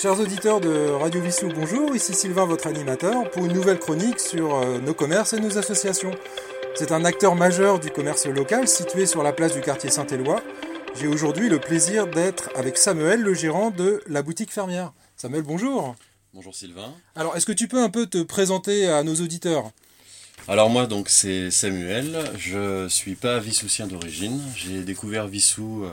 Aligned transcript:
Chers 0.00 0.18
auditeurs 0.18 0.62
de 0.62 0.88
Radio 0.92 1.20
Vissou, 1.20 1.50
bonjour, 1.54 1.94
ici 1.94 2.14
Sylvain, 2.14 2.46
votre 2.46 2.66
animateur, 2.66 3.30
pour 3.32 3.44
une 3.44 3.52
nouvelle 3.52 3.78
chronique 3.78 4.18
sur 4.18 4.54
euh, 4.54 4.78
nos 4.78 4.94
commerces 4.94 5.34
et 5.34 5.40
nos 5.40 5.58
associations. 5.58 6.12
C'est 6.74 6.90
un 6.90 7.04
acteur 7.04 7.34
majeur 7.34 7.78
du 7.78 7.90
commerce 7.90 8.24
local 8.24 8.66
situé 8.66 9.04
sur 9.04 9.22
la 9.22 9.34
place 9.34 9.52
du 9.52 9.60
quartier 9.60 9.90
Saint-Éloi. 9.90 10.42
J'ai 10.98 11.06
aujourd'hui 11.06 11.50
le 11.50 11.58
plaisir 11.58 12.06
d'être 12.06 12.48
avec 12.54 12.78
Samuel, 12.78 13.20
le 13.20 13.34
gérant 13.34 13.70
de 13.70 14.00
la 14.06 14.22
boutique 14.22 14.52
fermière. 14.52 14.94
Samuel, 15.16 15.42
bonjour. 15.42 15.94
Bonjour 16.32 16.54
Sylvain. 16.54 16.94
Alors, 17.14 17.36
est-ce 17.36 17.44
que 17.44 17.52
tu 17.52 17.68
peux 17.68 17.82
un 17.82 17.90
peu 17.90 18.06
te 18.06 18.22
présenter 18.22 18.88
à 18.88 19.02
nos 19.02 19.16
auditeurs? 19.16 19.70
Alors 20.48 20.70
moi, 20.70 20.86
donc 20.86 21.10
c'est 21.10 21.50
Samuel. 21.50 22.18
Je 22.38 22.88
suis 22.88 23.16
pas 23.16 23.38
vissoucien 23.38 23.86
d'origine. 23.86 24.40
J'ai 24.56 24.82
découvert 24.82 25.26
Vissou 25.26 25.84
euh, 25.84 25.90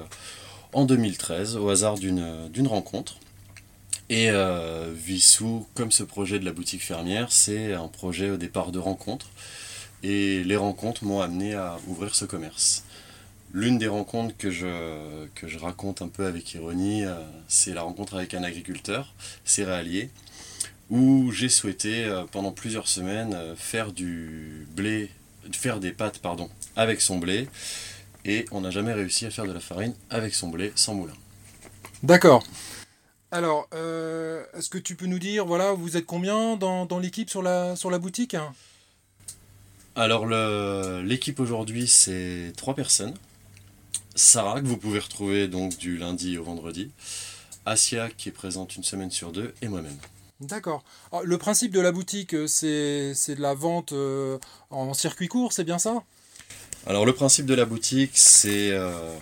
en 0.72 0.86
2013 0.86 1.58
au 1.58 1.68
hasard 1.68 1.98
d'une 1.98 2.48
d'une 2.48 2.68
rencontre. 2.68 3.18
Et 4.10 4.30
euh, 4.30 4.94
Vissou, 4.96 5.68
comme 5.74 5.92
ce 5.92 6.04
projet 6.04 6.40
de 6.40 6.46
la 6.46 6.54
boutique 6.54 6.84
fermière, 6.84 7.32
c'est 7.32 7.74
un 7.74 7.88
projet 7.88 8.30
au 8.30 8.38
départ 8.38 8.72
de 8.72 8.80
rencontres. 8.80 9.30
Et 10.04 10.44
les 10.44 10.56
rencontres 10.56 11.04
m'ont 11.04 11.22
amené 11.22 11.56
à 11.56 11.78
ouvrir 11.88 12.16
ce 12.16 12.26
commerce. 12.26 12.84
L'une 13.54 13.78
des 13.78 13.88
rencontres 13.88 14.36
que 14.38 14.52
je, 14.52 15.26
que 15.36 15.48
je 15.48 15.58
raconte 15.58 16.02
un 16.02 16.10
peu 16.10 16.26
avec 16.26 16.54
ironie, 16.54 17.06
euh, 17.06 17.16
c'est 17.48 17.74
la 17.74 17.82
rencontre 17.82 18.16
avec 18.16 18.34
un 18.34 18.44
agriculteur 18.44 19.14
céréalier, 19.46 20.10
où 20.90 21.32
j'ai 21.32 21.50
souhaité 21.50 22.06
euh, 22.06 22.26
pendant 22.30 22.52
plusieurs 22.52 22.88
semaines 22.88 23.34
euh, 23.34 23.56
faire 23.56 23.94
du 23.94 24.68
blé, 24.76 25.10
faire 25.54 25.80
des 25.80 25.92
pâtes 25.92 26.20
pardon, 26.20 26.50
avec 26.76 27.00
son 27.00 27.20
blé, 27.20 27.48
et 28.26 28.46
on 28.52 28.62
n'a 28.62 28.70
jamais 28.70 28.94
réussi 28.94 29.26
à 29.26 29.32
faire 29.32 29.46
de 29.46 29.54
la 29.54 29.62
farine 29.62 29.94
avec 30.10 30.36
son 30.36 30.50
blé 30.50 30.74
sans 30.76 30.94
moulin. 30.94 31.16
D'accord. 32.04 32.44
Alors, 33.32 33.68
euh, 33.74 34.46
est-ce 34.54 34.70
que 34.70 34.78
tu 34.78 34.96
peux 34.96 35.06
nous 35.06 35.20
dire, 35.20 35.46
voilà, 35.46 35.74
vous 35.74 35.98
êtes 35.98 36.06
combien 36.06 36.56
dans, 36.56 36.86
dans 36.86 37.00
l'équipe 37.00 37.30
sur 37.30 37.42
la, 37.42 37.76
sur 37.76 37.92
la 37.92 38.00
boutique? 38.00 38.36
Alors 39.96 40.28
le- 40.28 41.02
l'équipe 41.04 41.40
aujourd'hui 41.40 41.88
c'est 41.88 42.54
trois 42.56 42.76
personnes. 42.76 43.16
Sarah 44.16 44.62
que 44.62 44.68
vous 44.68 44.78
pouvez 44.78 45.00
retrouver 45.00 45.48
donc 45.48 45.76
du 45.78 45.98
lundi 45.98 46.38
au 46.38 46.44
vendredi. 46.44 46.92
Asia 47.66 48.10
qui 48.10 48.30
est 48.30 48.32
présente 48.32 48.76
une 48.76 48.84
semaine 48.84 49.10
sur 49.10 49.32
deux 49.32 49.54
et 49.64 49.68
moi-même. 49.68 49.98
D'accord. 50.40 50.84
Alors, 51.12 51.26
Le 51.26 51.38
principe 51.40 51.72
de 51.72 51.82
la 51.82 51.92
boutique, 51.92 52.36
euh, 52.36 52.46
c'est 52.46 53.14
c'est 53.16 53.34
de 53.36 53.42
la 53.42 53.56
vente 53.56 53.92
euh, 53.92 54.38
en 54.70 54.94
circuit 54.94 55.28
court, 55.28 55.52
c'est 55.52 55.64
bien 55.64 55.80
ça? 55.80 56.04
Alors 56.86 57.06
le 57.06 57.14
principe 57.14 57.48
de 57.48 57.56
la 57.56 57.66
boutique, 57.66 58.12
c'est 58.14 58.70
euh, 58.72 59.18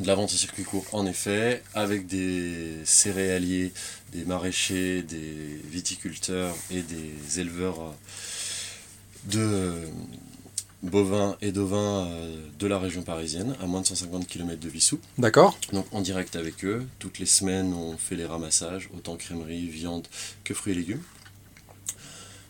de 0.00 0.06
la 0.06 0.14
vente 0.14 0.32
au 0.32 0.36
circuit 0.36 0.64
court, 0.64 0.84
en 0.92 1.06
effet, 1.06 1.62
avec 1.74 2.06
des 2.06 2.74
céréaliers, 2.84 3.72
des 4.12 4.24
maraîchers, 4.24 5.02
des 5.02 5.60
viticulteurs 5.70 6.54
et 6.70 6.82
des 6.82 7.40
éleveurs 7.40 7.80
euh, 7.80 7.92
de 9.24 9.40
euh, 9.40 9.86
bovins 10.82 11.36
et 11.40 11.52
d'ovins 11.52 12.06
euh, 12.06 12.36
de 12.58 12.66
la 12.66 12.78
région 12.78 13.02
parisienne, 13.02 13.56
à 13.60 13.66
moins 13.66 13.80
de 13.80 13.86
150 13.86 14.26
km 14.26 14.60
de 14.60 14.68
Vissou. 14.68 15.00
D'accord. 15.18 15.58
Donc 15.72 15.86
en 15.92 16.00
direct 16.00 16.36
avec 16.36 16.64
eux, 16.64 16.86
toutes 16.98 17.18
les 17.18 17.26
semaines 17.26 17.72
on 17.72 17.96
fait 17.96 18.16
les 18.16 18.26
ramassages, 18.26 18.88
autant 18.96 19.16
crèmerie, 19.16 19.66
viande 19.66 20.06
que 20.44 20.54
fruits 20.54 20.74
et 20.74 20.76
légumes. 20.76 21.02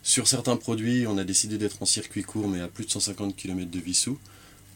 Sur 0.03 0.29
certains 0.29 0.57
produits, 0.57 1.07
on 1.09 1.19
a 1.19 1.25
décidé 1.25 1.59
d'être 1.59 1.83
en 1.83 1.87
circuit 1.87 2.23
court, 2.23 2.47
mais 2.47 2.61
à 2.61 2.69
plus 2.69 2.85
de 2.85 2.91
150 2.91 3.35
km 3.35 3.71
de 3.71 3.81
Vissou. 3.81 4.19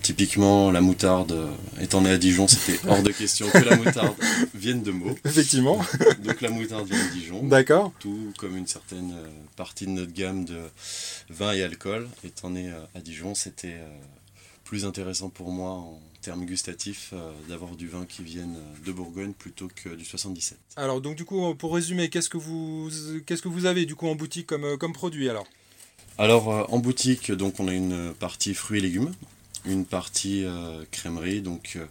Typiquement, 0.03 0.71
la 0.71 0.81
moutarde, 0.81 1.33
euh, 1.33 1.51
étant 1.81 2.01
né 2.01 2.11
à 2.11 2.19
Dijon, 2.19 2.49
c'était 2.49 2.81
hors 2.89 3.03
de 3.03 3.11
question 3.11 3.49
que 3.51 3.59
la 3.59 3.77
moutarde 3.77 4.15
vienne 4.55 4.83
de 4.83 4.93
Meaux. 4.93 5.17
Effectivement. 5.25 5.79
Donc 6.25 6.41
la 6.41 6.51
moutarde 6.51 6.89
vient 6.89 7.07
de 7.07 7.13
Dijon. 7.13 7.47
D'accord. 7.47 7.93
Tout 7.99 8.33
comme 8.39 8.57
une 8.57 8.67
certaine 8.67 9.13
euh, 9.13 9.27
partie 9.57 9.87
de 9.87 9.91
notre 9.91 10.13
gamme 10.13 10.45
de 10.45 10.59
vin 11.29 11.53
et 11.53 11.63
alcool, 11.63 12.09
étant 12.25 12.51
né 12.51 12.71
euh, 12.71 12.81
à 12.95 13.01
Dijon, 13.01 13.35
c'était 13.35 13.77
plus 14.65 14.85
intéressant 14.85 15.29
pour 15.29 15.51
moi 15.51 15.71
en 15.71 16.01
termes 16.23 16.45
gustatifs 16.45 17.13
d'avoir 17.49 17.75
du 17.75 17.89
vin 17.89 18.05
qui 18.07 18.23
vienne 18.23 18.57
de 18.87 18.93
Bourgogne 18.93 19.33
plutôt 19.33 19.69
que 19.75 19.89
du 19.89 20.05
77. 20.05 20.59
Alors, 20.77 21.01
donc 21.01 21.17
du 21.17 21.25
coup, 21.25 21.55
pour 21.57 21.75
résumer, 21.75 22.09
qu'est-ce 22.09 22.29
que 22.29 22.39
vous, 22.39 22.89
qu'est-ce 23.27 23.43
que 23.43 23.49
vous 23.49 23.67
avez 23.67 23.85
du 23.85 23.97
coup 23.97 24.07
en 24.07 24.15
boutique 24.15 24.47
comme, 24.47 24.79
comme 24.79 24.93
produit 24.93 25.29
alors? 25.29 25.47
Alors 26.19 26.73
en 26.73 26.79
boutique, 26.79 27.33
donc 27.33 27.59
on 27.59 27.67
a 27.67 27.73
une 27.73 28.15
partie 28.15 28.55
fruits 28.55 28.79
et 28.79 28.83
légumes, 28.83 29.13
une 29.65 29.85
partie 29.85 30.45
euh, 30.45 30.85
crèmerie, 30.91 31.43
donc 31.43 31.77
euh, 31.77 31.87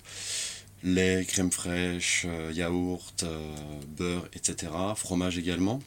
lait, 0.84 1.25
crème 1.28 1.52
fraîche, 1.52 2.25
euh, 2.28 2.52
yaourt, 2.53 3.25
beurre, 3.97 4.28
etc. 4.34 4.72
Fromage 4.96 5.38
également. 5.38 5.79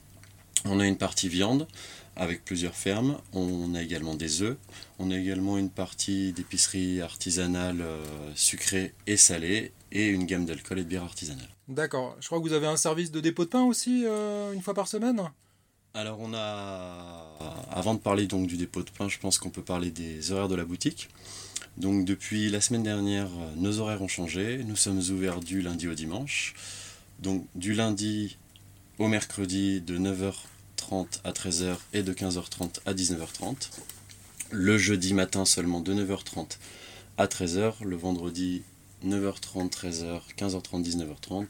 On 0.65 0.78
a 0.78 0.87
une 0.87 0.98
partie 0.98 1.28
viande 1.28 1.66
avec 2.15 2.44
plusieurs 2.44 2.75
fermes. 2.75 3.19
On 3.32 3.75
a 3.75 3.82
également 3.82 4.15
des 4.15 4.42
œufs. 4.42 4.56
On 4.98 5.10
a 5.10 5.16
également 5.16 5.59
une 5.59 5.71
partie 5.71 6.32
d'épicerie 6.32 7.00
artisanale 7.00 7.82
sucrée 8.34 8.94
et 9.06 9.16
salée 9.16 9.72
et 9.91 10.06
une 10.06 10.25
gamme 10.25 10.47
d'alcool 10.47 10.78
et 10.78 10.84
de 10.84 10.88
bière 10.88 11.03
artisanale. 11.03 11.48
D'accord. 11.69 12.16
Je 12.21 12.26
crois 12.26 12.38
que 12.38 12.44
vous 12.44 12.53
avez 12.53 12.66
un 12.66 12.76
service 12.76 13.10
de 13.10 13.21
dépôt 13.21 13.44
de 13.44 13.50
pain 13.50 13.62
aussi, 13.62 14.04
euh, 14.06 14.53
une 14.53 14.62
fois 14.62 14.75
par 14.75 14.88
semaine? 14.88 15.22
Alors 15.94 16.19
on 16.21 16.32
a, 16.34 17.28
avant 17.71 17.94
de 17.94 17.98
parler 17.98 18.26
donc 18.26 18.47
du 18.47 18.56
dépôt 18.56 18.82
de 18.82 18.91
pain, 18.91 19.09
je 19.09 19.19
pense 19.19 19.38
qu'on 19.38 19.50
peut 19.50 19.62
parler 19.62 19.91
des 19.91 20.32
horaires 20.32 20.48
de 20.48 20.54
la 20.54 20.65
boutique. 20.65 21.10
Donc 21.77 22.05
depuis 22.05 22.50
la 22.50 22.60
semaine 22.60 22.83
dernière, 22.83 23.27
euh, 23.27 23.55
nos 23.56 23.78
horaires 23.78 24.03
ont 24.03 24.09
changé. 24.09 24.62
Nous 24.65 24.77
sommes 24.77 24.99
ouverts 24.99 25.41
du 25.41 25.62
lundi 25.62 25.88
au 25.88 25.94
dimanche. 25.94 26.55
Donc 27.21 27.47
du 27.55 27.72
lundi 27.72 28.37
au 28.99 29.09
mercredi 29.09 29.81
de 29.81 29.99
9h30 29.99 31.06
à 31.25 31.33
13h 31.33 31.77
et 31.93 32.03
de 32.03 32.12
15h30 32.12 32.81
à 32.84 32.93
19h30. 32.93 33.71
Le 34.50 34.77
jeudi 34.77 35.15
matin 35.15 35.44
seulement 35.44 35.81
de 35.81 35.94
9h30 35.94 36.59
à 37.16 37.27
13h. 37.27 37.84
Le 37.84 37.97
vendredi 37.97 38.62
9h30, 39.04 39.71
13h, 39.71 40.21
15h30, 40.37 40.84
19h30. 40.84 41.47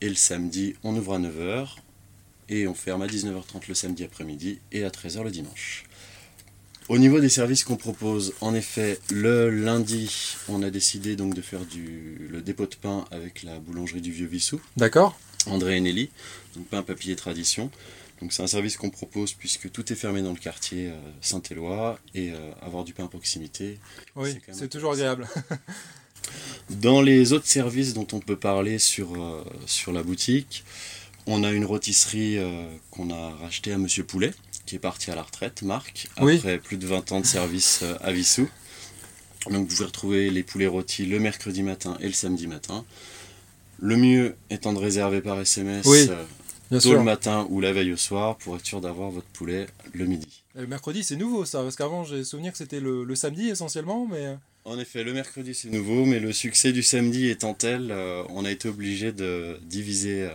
Et 0.00 0.08
le 0.08 0.14
samedi, 0.14 0.74
on 0.82 0.96
ouvre 0.96 1.14
à 1.14 1.18
9h 1.18 1.76
et 2.48 2.66
on 2.66 2.74
ferme 2.74 3.02
à 3.02 3.06
19h30 3.06 3.68
le 3.68 3.74
samedi 3.74 4.04
après-midi 4.04 4.60
et 4.72 4.84
à 4.84 4.88
13h 4.88 5.22
le 5.24 5.30
dimanche. 5.30 5.84
Au 6.88 6.98
niveau 6.98 7.18
des 7.18 7.28
services 7.28 7.64
qu'on 7.64 7.76
propose, 7.76 8.32
en 8.40 8.54
effet, 8.54 9.00
le 9.10 9.50
lundi, 9.50 10.36
on 10.48 10.62
a 10.62 10.70
décidé 10.70 11.16
donc 11.16 11.34
de 11.34 11.40
faire 11.40 11.64
du, 11.64 12.28
le 12.30 12.40
dépôt 12.42 12.66
de 12.66 12.76
pain 12.76 13.04
avec 13.10 13.42
la 13.42 13.58
boulangerie 13.58 14.00
du 14.00 14.12
Vieux 14.12 14.28
Vissou, 14.28 14.60
D'accord. 14.76 15.18
André 15.46 15.78
et 15.78 15.80
Nelly, 15.80 16.10
donc 16.54 16.66
pain, 16.66 16.82
papier, 16.82 17.16
tradition. 17.16 17.72
Donc 18.20 18.32
c'est 18.32 18.42
un 18.42 18.46
service 18.46 18.76
qu'on 18.76 18.90
propose 18.90 19.32
puisque 19.32 19.70
tout 19.72 19.92
est 19.92 19.96
fermé 19.96 20.22
dans 20.22 20.30
le 20.30 20.38
quartier 20.38 20.90
euh, 20.90 20.98
Saint-Éloi 21.20 21.98
et 22.14 22.30
euh, 22.30 22.36
avoir 22.62 22.84
du 22.84 22.92
pain 22.92 23.06
à 23.06 23.08
proximité. 23.08 23.78
Oui, 24.14 24.38
C'est 24.52 24.68
toujours 24.68 24.92
agréable. 24.92 25.28
Dans 26.70 27.02
les 27.02 27.32
autres 27.32 27.46
services 27.46 27.94
dont 27.94 28.06
on 28.12 28.18
peut 28.18 28.36
parler 28.36 28.78
sur, 28.78 29.14
euh, 29.14 29.44
sur 29.66 29.92
la 29.92 30.02
boutique, 30.02 30.64
on 31.26 31.44
a 31.44 31.50
une 31.52 31.64
rôtisserie 31.64 32.38
qu'on 32.92 33.10
a 33.10 33.30
rachetée 33.36 33.72
à 33.72 33.78
Monsieur 33.78 34.04
Poulet, 34.04 34.32
qui 34.66 34.76
est 34.76 34.80
parti 34.80 35.10
à 35.10 35.14
la 35.14 35.22
retraite, 35.22 35.62
Marc, 35.62 36.08
Oui. 36.20 36.36
après 36.36 36.58
plus 36.58 36.76
de 36.76 36.86
20 36.86 37.12
ans 37.12 37.20
de 37.20 37.26
service 37.26 37.80
euh, 37.82 37.94
à 38.02 38.12
Vissou. 38.12 38.48
Donc 39.50 39.68
vous 39.68 39.74
pouvez 39.76 39.84
retrouver 39.86 40.30
les 40.30 40.42
poulets 40.42 40.66
rôtis 40.66 41.06
le 41.06 41.20
mercredi 41.20 41.62
matin 41.62 41.96
et 42.00 42.06
le 42.06 42.12
samedi 42.12 42.46
matin. 42.48 42.84
Le 43.78 43.96
mieux 43.96 44.36
étant 44.50 44.72
de 44.72 44.78
réserver 44.78 45.20
par 45.20 45.38
SMS 45.40 45.86
Oui, 45.86 46.06
euh, 46.10 46.24
tôt 46.70 46.80
sûr. 46.80 46.94
le 46.94 47.02
matin 47.02 47.46
ou 47.50 47.60
la 47.60 47.72
veille 47.72 47.92
au 47.92 47.96
soir 47.96 48.36
pour 48.38 48.56
être 48.56 48.66
sûr 48.66 48.80
d'avoir 48.80 49.10
votre 49.10 49.28
poulet 49.28 49.66
le 49.92 50.06
midi. 50.06 50.42
Et 50.56 50.62
Le 50.62 50.66
mercredi, 50.66 51.04
c'est 51.04 51.16
nouveau 51.16 51.44
ça, 51.44 51.62
parce 51.62 51.76
qu'avant, 51.76 52.02
j'ai 52.04 52.24
souvenir 52.24 52.50
que 52.52 52.58
c'était 52.58 52.80
le, 52.80 53.04
le 53.04 53.14
samedi 53.14 53.48
essentiellement, 53.48 54.06
mais. 54.10 54.36
En 54.64 54.80
effet, 54.80 55.04
le 55.04 55.12
mercredi 55.12 55.54
c'est 55.54 55.68
nouveau, 55.68 56.06
mais 56.06 56.18
le 56.18 56.32
succès 56.32 56.72
du 56.72 56.82
samedi 56.82 57.28
étant 57.28 57.54
tel, 57.54 57.92
euh, 57.92 58.24
on 58.30 58.44
a 58.44 58.50
été 58.50 58.68
obligé 58.68 59.12
de 59.12 59.60
diviser 59.62 60.22
euh, 60.24 60.30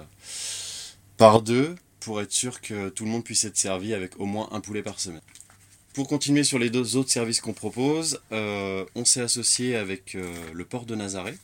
par 1.17 1.41
deux 1.41 1.75
pour 2.01 2.21
être 2.21 2.31
sûr 2.31 2.59
que 2.59 2.89
tout 2.89 3.05
le 3.05 3.11
monde 3.11 3.23
puisse 3.23 3.45
être 3.45 3.57
servi 3.57 3.93
avec 3.93 4.19
au 4.19 4.25
moins 4.25 4.49
un 4.51 4.59
poulet 4.59 4.83
par 4.83 4.99
semaine. 4.99 5.21
Pour 5.93 6.07
continuer 6.07 6.43
sur 6.43 6.59
les 6.59 6.69
deux 6.69 6.95
autres 6.95 7.11
services 7.11 7.41
qu'on 7.41 7.53
propose, 7.53 8.19
euh, 8.31 8.85
on 8.95 9.05
s'est 9.05 9.21
associé 9.21 9.75
avec 9.75 10.15
euh, 10.15 10.33
le 10.53 10.65
port 10.65 10.85
de 10.85 10.95
Nazaré, 10.95 11.37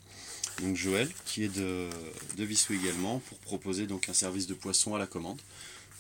donc 0.62 0.76
Joël, 0.76 1.10
qui 1.26 1.44
est 1.44 1.56
de, 1.56 1.90
de 2.38 2.44
Vissou 2.44 2.74
également, 2.74 3.20
pour 3.20 3.38
proposer 3.40 3.88
donc 3.88 4.10
un 4.10 4.14
service 4.14 4.48
de 4.48 4.54
poisson 4.54 4.96
à 4.96 5.00
la 5.00 5.06
commande. 5.06 5.40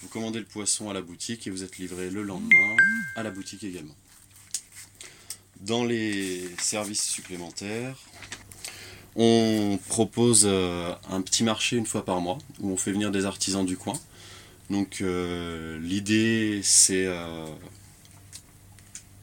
Vous 0.01 0.07
commandez 0.07 0.39
le 0.39 0.45
poisson 0.45 0.89
à 0.89 0.93
la 0.93 1.01
boutique 1.01 1.45
et 1.47 1.49
vous 1.49 1.63
êtes 1.63 1.77
livré 1.77 2.09
le 2.09 2.23
lendemain 2.23 2.75
à 3.15 3.23
la 3.23 3.31
boutique 3.31 3.63
également. 3.63 3.95
Dans 5.59 5.83
les 5.83 6.47
services 6.59 7.03
supplémentaires, 7.03 7.97
on 9.15 9.79
propose 9.89 10.43
euh, 10.45 10.93
un 11.09 11.21
petit 11.21 11.43
marché 11.43 11.75
une 11.75 11.87
fois 11.87 12.05
par 12.05 12.21
mois 12.21 12.37
où 12.59 12.71
on 12.71 12.77
fait 12.77 12.91
venir 12.91 13.11
des 13.11 13.25
artisans 13.25 13.65
du 13.65 13.75
coin. 13.75 13.99
Donc 14.69 14.99
euh, 15.01 15.79
l'idée 15.79 16.61
c'est 16.63 17.05
euh, 17.05 17.45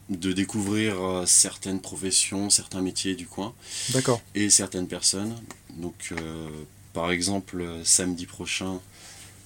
de 0.09 0.33
découvrir 0.33 1.01
euh, 1.01 1.25
certaines 1.25 1.81
professions, 1.81 2.49
certains 2.49 2.81
métiers 2.81 3.15
du 3.15 3.27
coin 3.27 3.53
D'accord. 3.89 4.21
et 4.33 4.49
certaines 4.49 4.87
personnes. 4.87 5.35
Donc, 5.77 6.09
euh, 6.11 6.49
par 6.93 7.11
exemple, 7.11 7.65
samedi 7.83 8.25
prochain, 8.25 8.79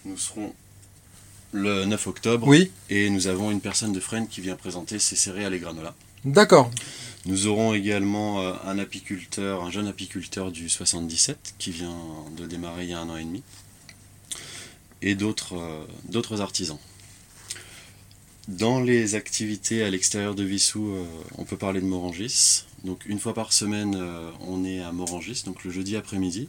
nous 0.05 0.17
serons 0.17 0.53
le 1.51 1.85
9 1.85 2.07
octobre. 2.07 2.47
Oui. 2.47 2.71
Et 2.89 3.09
nous 3.09 3.27
avons 3.27 3.51
une 3.51 3.61
personne 3.61 3.93
de 3.93 3.99
Fresnes 3.99 4.27
qui 4.27 4.41
vient 4.41 4.55
présenter 4.55 4.99
ses 4.99 5.15
céréales 5.15 5.53
et 5.53 5.59
granola. 5.59 5.95
D'accord. 6.25 6.69
Nous 7.25 7.47
aurons 7.47 7.73
également 7.73 8.39
un 8.65 8.77
apiculteur, 8.77 9.63
un 9.63 9.71
jeune 9.71 9.87
apiculteur 9.87 10.51
du 10.51 10.69
77 10.69 11.55
qui 11.57 11.71
vient 11.71 11.95
de 12.37 12.45
démarrer 12.45 12.83
il 12.83 12.89
y 12.91 12.93
a 12.93 12.99
un 12.99 13.09
an 13.09 13.17
et 13.17 13.23
demi. 13.23 13.41
Et 15.01 15.15
d'autres 15.15 15.55
euh, 15.55 15.85
d'autres 16.05 16.41
artisans. 16.41 16.79
Dans 18.47 18.79
les 18.81 19.15
activités 19.15 19.83
à 19.83 19.89
l'extérieur 19.89 20.33
de 20.33 20.43
Vissou, 20.43 20.89
euh, 20.89 21.05
on 21.37 21.45
peut 21.45 21.57
parler 21.57 21.81
de 21.81 21.85
Morangis. 21.85 22.65
Donc 22.83 23.05
une 23.05 23.19
fois 23.19 23.33
par 23.33 23.53
semaine, 23.53 24.01
on 24.47 24.63
est 24.63 24.79
à 24.79 24.93
Morangis, 24.93 25.43
donc 25.45 25.65
le 25.65 25.71
jeudi 25.71 25.97
après-midi, 25.97 26.47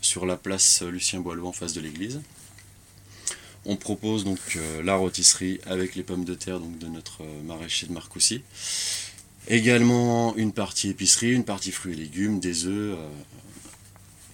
sur 0.00 0.26
la 0.26 0.36
place 0.36 0.82
Lucien 0.82 1.20
Boileau 1.20 1.46
en 1.46 1.52
face 1.52 1.74
de 1.74 1.80
l'église. 1.80 2.20
On 3.66 3.76
propose 3.76 4.24
donc 4.24 4.38
euh, 4.56 4.82
la 4.82 4.96
rôtisserie 4.96 5.58
avec 5.66 5.94
les 5.94 6.02
pommes 6.02 6.24
de 6.24 6.34
terre 6.34 6.60
donc 6.60 6.78
de 6.78 6.86
notre 6.86 7.22
euh, 7.22 7.42
maraîcher 7.44 7.86
de 7.86 7.92
Marcoussis. 7.92 8.42
Également 9.48 10.36
une 10.36 10.52
partie 10.52 10.90
épicerie, 10.90 11.32
une 11.32 11.44
partie 11.44 11.70
fruits 11.70 11.94
et 11.94 11.96
légumes, 11.96 12.40
des 12.40 12.66
œufs 12.66 12.98
euh, 12.98 13.08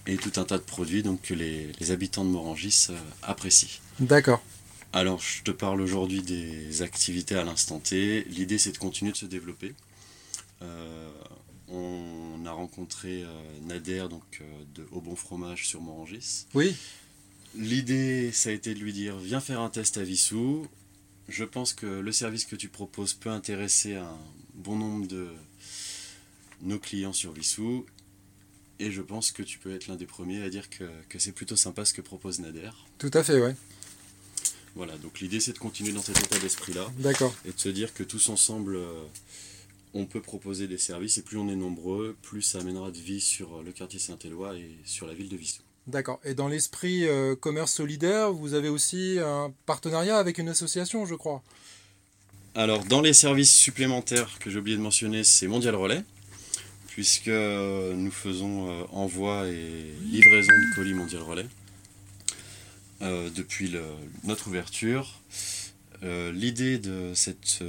et 0.07 0.17
tout 0.17 0.39
un 0.39 0.43
tas 0.43 0.57
de 0.57 0.63
produits 0.63 1.03
donc, 1.03 1.21
que 1.21 1.33
les, 1.33 1.91
habitants 1.91 2.25
de 2.25 2.29
Morangis 2.29 2.87
apprécient. 3.23 3.79
D'accord. 3.99 4.41
Alors 4.93 5.21
je 5.21 5.43
te 5.43 5.51
parle 5.51 5.81
aujourd'hui 5.81 6.21
des 6.21 6.81
activités 6.81 7.35
à 7.35 7.43
l'instant 7.43 7.79
T. 7.79 8.23
L'idée 8.25 8.57
c'est 8.57 8.71
de 8.71 8.77
continuer 8.77 9.11
de 9.11 9.17
se 9.17 9.25
développer. 9.25 9.73
on 11.69 12.45
a 12.45 12.51
rencontré 12.51 13.23
Nader 13.63 14.07
donc, 14.09 14.41
de 14.75 14.85
Au 14.91 14.99
Bon 14.99 15.15
Fromage 15.15 15.67
sur 15.67 15.81
Morangis. 15.81 16.45
Oui. 16.53 16.75
L'idée, 17.55 18.31
ça 18.31 18.49
a 18.49 18.53
été 18.53 18.73
de 18.73 18.79
lui 18.79 18.93
dire 18.93 19.17
viens 19.17 19.41
faire 19.41 19.59
un 19.59 19.69
test 19.69 19.97
à 19.97 20.03
Vissou. 20.03 20.67
Je 21.27 21.43
pense 21.43 21.73
que 21.73 21.85
le 21.85 22.11
service 22.11 22.45
que 22.45 22.55
tu 22.55 22.69
proposes 22.69 23.13
peut 23.13 23.29
intéresser 23.29 23.95
un 23.95 24.17
bon 24.53 24.77
nombre 24.77 25.07
de 25.07 25.29
nos 26.61 26.79
clients 26.79 27.13
sur 27.13 27.33
Vissou. 27.33 27.85
Et 28.81 28.89
je 28.89 29.03
pense 29.03 29.31
que 29.31 29.43
tu 29.43 29.59
peux 29.59 29.75
être 29.75 29.85
l'un 29.85 29.95
des 29.95 30.07
premiers 30.07 30.41
à 30.41 30.49
dire 30.49 30.67
que, 30.71 30.89
c'est 31.19 31.33
plutôt 31.33 31.55
sympa 31.55 31.85
ce 31.85 31.93
que 31.93 32.01
propose 32.01 32.39
Nader. 32.39 32.71
Tout 32.97 33.11
à 33.13 33.23
fait, 33.23 33.39
ouais. 33.39 33.55
Voilà, 34.75 34.97
donc 34.97 35.19
l'idée 35.19 35.39
c'est 35.39 35.53
de 35.53 35.59
continuer 35.59 35.91
dans 35.91 36.01
cet 36.01 36.17
état 36.17 36.39
d'esprit-là. 36.39 36.91
D'accord. 36.97 37.35
Et 37.45 37.51
de 37.51 37.59
se 37.59 37.69
dire 37.69 37.93
que 37.93 38.01
tous 38.01 38.29
ensemble, 38.29 38.77
euh, 38.77 39.03
on 39.93 40.07
peut 40.07 40.19
proposer 40.19 40.67
des 40.67 40.79
services. 40.79 41.19
Et 41.19 41.21
plus 41.21 41.37
on 41.37 41.47
est 41.47 41.55
nombreux, 41.55 42.17
plus 42.23 42.41
ça 42.41 42.57
amènera 42.57 42.89
de 42.89 42.97
vie 42.97 43.21
sur 43.21 43.61
le 43.61 43.71
quartier 43.71 43.99
Saint-Éloi 43.99 44.55
et 44.57 44.75
sur 44.83 45.05
la 45.05 45.13
ville 45.13 45.29
de 45.29 45.37
Vissou. 45.37 45.61
D'accord. 45.85 46.19
Et 46.23 46.33
dans 46.33 46.47
l'esprit 46.47 47.07
euh, 47.07 47.35
commerce 47.35 47.73
solidaire, 47.73 48.31
vous 48.33 48.55
avez 48.55 48.69
aussi 48.69 49.19
un 49.23 49.53
partenariat 49.67 50.17
avec 50.17 50.39
une 50.39 50.49
association, 50.49 51.05
je 51.05 51.13
crois. 51.13 51.43
Alors, 52.55 52.83
dans 52.85 53.01
les 53.01 53.13
services 53.13 53.53
supplémentaires 53.53 54.39
que 54.39 54.49
j'ai 54.49 54.57
oublié 54.57 54.75
de 54.75 54.81
mentionner, 54.81 55.23
c'est 55.23 55.47
Mondial 55.47 55.75
Relais, 55.75 56.03
puisque 56.91 57.27
nous 57.27 58.11
faisons 58.11 58.69
euh, 58.69 58.83
envoi 58.91 59.47
et 59.47 59.93
livraison 60.03 60.51
de 60.51 60.75
colis 60.75 60.93
Mondial 60.93 61.21
Relais 61.23 61.47
euh, 63.01 63.29
depuis 63.29 63.73
notre 64.23 64.47
ouverture. 64.47 65.19
L'idée 66.03 66.79
de 66.79 67.11
cette 67.13 67.63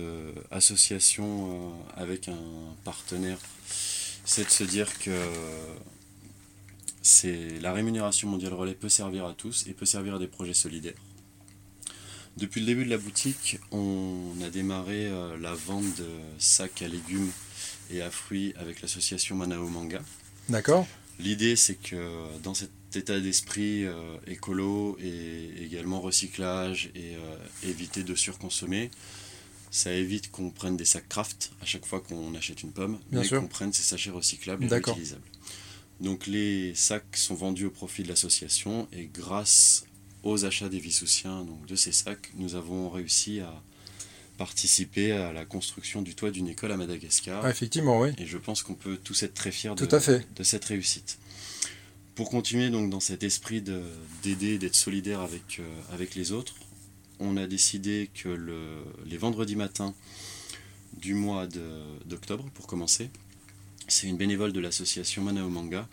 association 0.51 1.75
avec 1.95 2.29
un 2.29 2.39
partenaire, 2.83 3.37
c'est 4.25 4.45
de 4.47 4.51
se 4.51 4.65
dire 4.65 4.99
que 4.99 5.11
la 7.61 7.75
rémunération 7.75 8.29
mondiale 8.31 8.55
relais 8.55 8.73
peut 8.73 8.89
servir 8.89 9.27
à 9.27 9.35
tous 9.35 9.67
et 9.67 9.75
peut 9.75 9.85
servir 9.85 10.15
à 10.15 10.19
des 10.19 10.29
projets 10.29 10.55
solidaires. 10.55 10.95
Depuis 12.39 12.61
le 12.61 12.67
début 12.67 12.85
de 12.87 12.91
la 12.91 12.97
boutique, 12.97 13.59
on 13.73 14.33
a 14.43 14.49
démarré 14.49 15.07
euh, 15.07 15.37
la 15.39 15.53
vente 15.53 15.85
de 15.99 16.09
sacs 16.39 16.81
à 16.81 16.89
légumes 16.89 17.31
et 17.93 18.03
à 18.03 18.11
fruits 18.11 18.55
avec 18.57 18.83
l'association 18.83 19.37
Manao 19.37 19.69
Manga. 19.69 20.03
D'accord. 20.49 20.87
L'idée, 21.19 21.57
c'est 21.57 21.75
que 21.75 22.39
dans 22.43 22.55
cet 22.55 22.71
état 22.95 23.21
d'esprit 23.21 23.85
euh, 23.85 24.17
écolo 24.27 24.97
et 25.01 25.51
également 25.63 26.01
recyclage 26.01 26.91
et 26.95 27.15
euh, 27.15 27.37
éviter 27.69 28.03
de 28.03 28.15
surconsommer, 28.15 28.91
ça 29.71 29.93
évite 29.93 30.31
qu'on 30.31 30.51
prenne 30.51 30.77
des 30.77 30.85
sacs 30.85 31.09
craft 31.09 31.53
à 31.63 31.65
chaque 31.65 31.87
fois 31.87 32.01
qu'on 32.01 32.35
achète 32.35 32.63
une 32.63 32.73
pomme, 32.73 32.99
mais 33.11 33.27
qu'on 33.27 33.47
prenne 33.47 33.73
ces 33.73 33.83
sachets 33.83 34.11
recyclables 34.11 34.65
et 34.65 34.69
réutilisables. 34.69 35.23
Donc 36.01 36.27
les 36.27 36.75
sacs 36.75 37.17
sont 37.17 37.35
vendus 37.35 37.67
au 37.67 37.71
profit 37.71 38.03
de 38.03 38.09
l'association 38.09 38.89
et 38.93 39.07
grâce 39.07 39.85
aux 40.25 40.45
achats 40.45 40.69
des 40.69 40.79
Vissoussiens 40.79 41.45
donc 41.45 41.65
de 41.67 41.77
ces 41.77 41.93
sacs, 41.93 42.33
nous 42.35 42.55
avons 42.55 42.91
réussi 42.91 43.41
à 43.41 43.63
à 44.43 45.33
la 45.33 45.45
construction 45.45 46.03
du 46.03 46.15
toit 46.15 46.31
d'une 46.31 46.49
école 46.49 46.73
à 46.73 46.77
Madagascar. 46.77 47.45
Ah, 47.45 47.51
effectivement, 47.51 48.01
oui. 48.01 48.11
Et 48.19 48.27
je 48.27 48.39
pense 48.39 48.63
qu'on 48.63 48.75
peut 48.75 48.99
tous 49.03 49.23
être 49.23 49.35
très 49.35 49.53
fiers 49.53 49.75
de, 49.75 49.87
de, 50.37 50.43
cette 50.43 50.65
réussite. 50.65 51.19
Pour 52.15 52.31
continuer 52.31 52.71
donc 52.71 52.91
dans 52.91 53.01
cet 53.01 53.23
esprit 53.23 53.63
d'aider, 54.23 54.59
d'être 54.59 54.77
solidaire 54.77 55.21
avec, 55.21 55.59
euh, 55.59 55.63
avec 55.93 56.15
les 56.15 56.33
autres, 56.33 56.55
on 57.21 57.37
a 57.37 57.47
décidé 57.47 58.11
que 58.15 58.29
le, 58.29 58.85
les 59.07 59.17
vendredis 59.17 59.57
matins 59.57 59.95
du 60.97 61.15
mois 61.15 61.47
d'octobre, 62.05 62.45
pour 62.55 62.67
commencer, 62.67 63.11
c'est 63.89 64.07
une 64.07 64.17
bénévole 64.17 64.53
de 64.53 64.61
l'association 64.61 65.23
Manao 65.23 65.49
Manga 65.49 65.89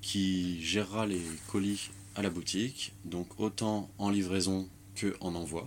qui 0.00 0.62
gérera 0.62 1.06
les 1.06 1.22
colis 1.48 1.90
à 2.14 2.22
la 2.22 2.30
boutique, 2.30 2.92
donc 3.04 3.26
autant 3.38 3.90
en 3.98 4.10
livraison 4.10 4.68
que 4.94 5.16
en 5.20 5.34
envoi. 5.34 5.66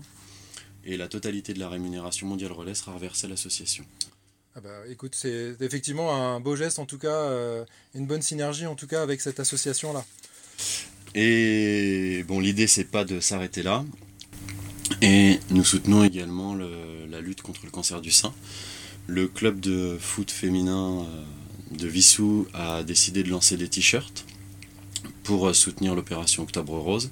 Et 0.86 0.98
la 0.98 1.08
totalité 1.08 1.54
de 1.54 1.60
la 1.60 1.70
rémunération 1.70 2.28
mondiale 2.28 2.52
relais 2.52 2.74
sera 2.74 2.94
reversée 2.94 3.28
à 3.28 3.30
l'association. 3.30 3.86
Ah 4.56 4.60
bah, 4.60 4.70
écoute, 4.90 5.16
c'est 5.16 5.56
effectivement 5.62 6.14
un 6.14 6.42
beau 6.42 6.56
geste, 6.56 6.80
en 6.80 6.86
tout 6.86 6.98
cas, 6.98 7.08
euh, 7.08 7.64
une 7.96 8.06
bonne 8.06 8.22
synergie, 8.22 8.66
en 8.66 8.76
tout 8.76 8.88
cas, 8.88 9.02
avec 9.02 9.22
cette 9.22 9.40
association-là. 9.40 10.04
Et 11.16 12.24
bon, 12.28 12.40
l'idée, 12.40 12.68
c'est 12.68 12.86
pas 12.86 13.06
de 13.06 13.20
s'arrêter 13.20 13.64
là. 13.64 13.86
Et 15.02 15.40
nous 15.52 15.64
soutenons 15.64 16.04
également 16.04 16.54
la 16.54 17.22
lutte 17.22 17.42
contre 17.42 17.62
le 17.64 17.72
cancer 17.72 18.02
du 18.02 18.12
sein. 18.12 18.34
Le 19.08 19.28
club 19.28 19.60
de 19.60 19.98
foot 20.00 20.30
féminin 20.32 21.06
euh, 21.06 21.24
de 21.72 21.88
Vissou 21.88 22.48
a 22.54 22.84
décidé 22.84 23.24
de 23.24 23.30
lancer 23.30 23.58
des 23.58 23.68
t-shirts 23.68 24.26
pour 25.24 25.56
soutenir 25.56 25.96
l'opération 25.96 26.44
Octobre 26.44 26.78
Rose. 26.78 27.10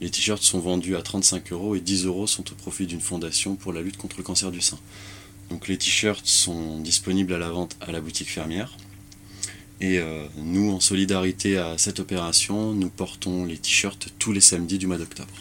Les 0.00 0.10
t-shirts 0.10 0.42
sont 0.42 0.60
vendus 0.60 0.96
à 0.96 1.02
35 1.02 1.52
euros 1.52 1.74
et 1.74 1.80
10 1.80 2.06
euros 2.06 2.26
sont 2.26 2.50
au 2.52 2.54
profit 2.54 2.86
d'une 2.86 3.00
fondation 3.00 3.56
pour 3.56 3.72
la 3.72 3.82
lutte 3.82 3.96
contre 3.96 4.16
le 4.18 4.22
cancer 4.22 4.50
du 4.50 4.60
sein. 4.60 4.78
Donc 5.50 5.66
les 5.66 5.76
t-shirts 5.76 6.26
sont 6.26 6.78
disponibles 6.80 7.32
à 7.32 7.38
la 7.38 7.48
vente 7.50 7.76
à 7.80 7.90
la 7.90 8.00
boutique 8.00 8.30
fermière. 8.30 8.76
Et 9.80 9.98
euh, 9.98 10.26
nous, 10.36 10.72
en 10.72 10.80
solidarité 10.80 11.56
à 11.56 11.78
cette 11.78 12.00
opération, 12.00 12.72
nous 12.72 12.90
portons 12.90 13.44
les 13.44 13.58
t-shirts 13.58 14.08
tous 14.18 14.32
les 14.32 14.40
samedis 14.40 14.78
du 14.78 14.86
mois 14.86 14.98
d'octobre. 14.98 15.32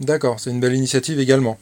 D'accord, 0.00 0.40
c'est 0.40 0.50
une 0.50 0.60
belle 0.60 0.74
initiative 0.74 1.20
également. 1.20 1.58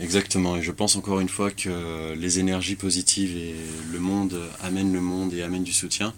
Exactement, 0.00 0.56
et 0.56 0.62
je 0.62 0.72
pense 0.72 0.96
encore 0.96 1.20
une 1.20 1.28
fois 1.28 1.50
que 1.50 2.14
les 2.14 2.38
énergies 2.38 2.76
positives 2.76 3.36
et 3.36 3.54
le 3.92 3.98
monde 3.98 4.40
amènent 4.62 4.92
le 4.92 5.00
monde 5.00 5.34
et 5.34 5.42
amènent 5.42 5.64
du 5.64 5.72
soutien. 5.72 6.14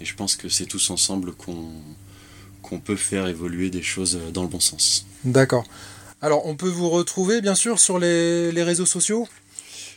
Et 0.00 0.04
je 0.04 0.14
pense 0.14 0.36
que 0.36 0.48
c'est 0.48 0.66
tous 0.66 0.90
ensemble 0.90 1.32
qu'on 1.32 1.70
peut 2.80 2.96
faire 2.96 3.26
évoluer 3.28 3.70
des 3.70 3.82
choses 3.82 4.18
dans 4.32 4.42
le 4.42 4.48
bon 4.48 4.60
sens. 4.60 5.06
D'accord. 5.24 5.64
Alors 6.22 6.46
on 6.46 6.56
peut 6.56 6.68
vous 6.68 6.88
retrouver 6.88 7.40
bien 7.40 7.54
sûr 7.54 7.78
sur 7.78 7.98
les, 7.98 8.62
réseaux 8.62 8.86
sociaux? 8.86 9.28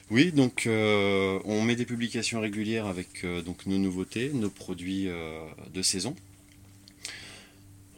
Oui, 0.10 0.32
donc 0.32 0.68
euh, 0.68 1.40
on 1.46 1.62
met 1.62 1.76
des 1.76 1.86
publications 1.86 2.40
régulières 2.40 2.86
avec 2.86 3.24
euh, 3.24 3.42
donc 3.42 3.66
nos 3.66 3.78
nouveautés, 3.78 4.32
nos 4.34 4.50
produits 4.50 5.10
euh, 5.10 5.40
de 5.74 5.82
saison. 5.82 6.16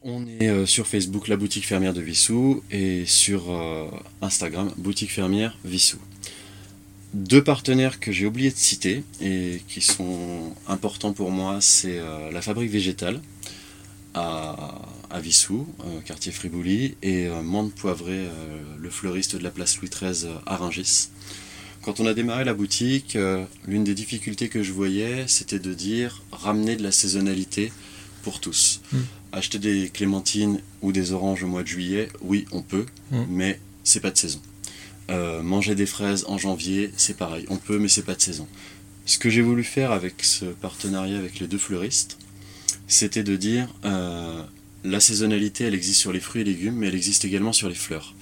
On 0.01 0.25
est 0.27 0.47
euh, 0.47 0.65
sur 0.65 0.87
Facebook, 0.87 1.27
la 1.27 1.35
boutique 1.35 1.65
fermière 1.65 1.93
de 1.93 2.01
Vissou, 2.01 2.63
et 2.71 3.05
sur 3.05 3.51
euh, 3.51 3.89
Instagram, 4.21 4.71
boutique 4.77 5.11
fermière 5.11 5.57
Vissou. 5.65 5.97
Deux 7.13 7.43
partenaires 7.43 7.99
que 7.99 8.11
j'ai 8.11 8.25
oublié 8.25 8.49
de 8.49 8.55
citer 8.55 9.03
et 9.19 9.61
qui 9.67 9.81
sont 9.81 10.53
importants 10.67 11.11
pour 11.11 11.31
moi, 11.31 11.59
c'est 11.59 11.97
euh, 11.97 12.31
la 12.31 12.41
fabrique 12.41 12.71
végétale 12.71 13.19
à, 14.13 14.81
Vissou, 15.21 15.67
quartier 16.05 16.31
Fribouli, 16.31 16.95
et 17.01 17.27
Monde 17.43 17.73
Poivré, 17.73 18.27
le 18.79 18.89
fleuriste 18.89 19.35
de 19.35 19.43
la 19.43 19.49
place 19.49 19.79
Louis 19.79 19.89
XIII 19.89 20.29
à 20.45 20.55
Rungis. 20.55 21.09
Quand 21.81 21.99
on 21.99 22.05
a 22.05 22.13
démarré 22.13 22.45
la 22.45 22.53
boutique, 22.53 23.17
l'une 23.67 23.83
des 23.83 23.95
difficultés 23.95 24.47
que 24.49 24.63
je 24.63 24.71
voyais, 24.71 25.25
c'était 25.27 25.59
de 25.59 25.73
dire 25.73 26.23
ramener 26.31 26.75
de 26.75 26.83
la 26.83 26.91
saisonnalité 26.91 27.71
pour 28.21 28.39
tous. 28.39 28.81
Hmm. 28.91 28.99
Acheter 29.31 29.59
des 29.59 29.89
clémentines 29.89 30.61
ou 30.81 30.91
des 30.91 31.11
oranges 31.11 31.43
au 31.43 31.47
mois 31.47 31.63
de 31.63 31.67
juillet, 31.67 32.09
oui, 32.21 32.45
on 32.51 32.61
peut, 32.61 32.85
hmm. 33.11 33.25
mais 33.29 33.59
c'est 33.83 33.99
pas 33.99 34.11
de 34.11 34.17
saison. 34.17 34.41
Euh, 35.09 35.41
manger 35.41 35.75
des 35.75 35.85
fraises 35.85 36.25
en 36.27 36.37
janvier, 36.37 36.91
c'est 36.97 37.17
pareil, 37.17 37.45
on 37.49 37.57
peut, 37.57 37.79
mais 37.79 37.87
c'est 37.87 38.03
pas 38.03 38.15
de 38.15 38.21
saison. 38.21 38.47
Ce 39.05 39.17
que 39.17 39.29
j'ai 39.29 39.41
voulu 39.41 39.63
faire 39.63 39.91
avec 39.91 40.23
ce 40.23 40.45
partenariat 40.45 41.17
avec 41.17 41.39
les 41.39 41.47
deux 41.47 41.57
fleuristes, 41.57 42.17
c'était 42.89 43.23
de 43.23 43.37
dire 43.37 43.73
euh, 43.85 44.43
la 44.83 44.99
saisonnalité, 44.99 45.63
elle 45.63 45.73
existe 45.75 45.99
sur 46.01 46.11
les 46.11 46.19
fruits 46.19 46.41
et 46.41 46.45
légumes, 46.45 46.75
mais 46.75 46.87
elle 46.87 46.95
existe 46.95 47.23
également 47.23 47.53
sur 47.53 47.69
les 47.69 47.75
fleurs. 47.75 48.13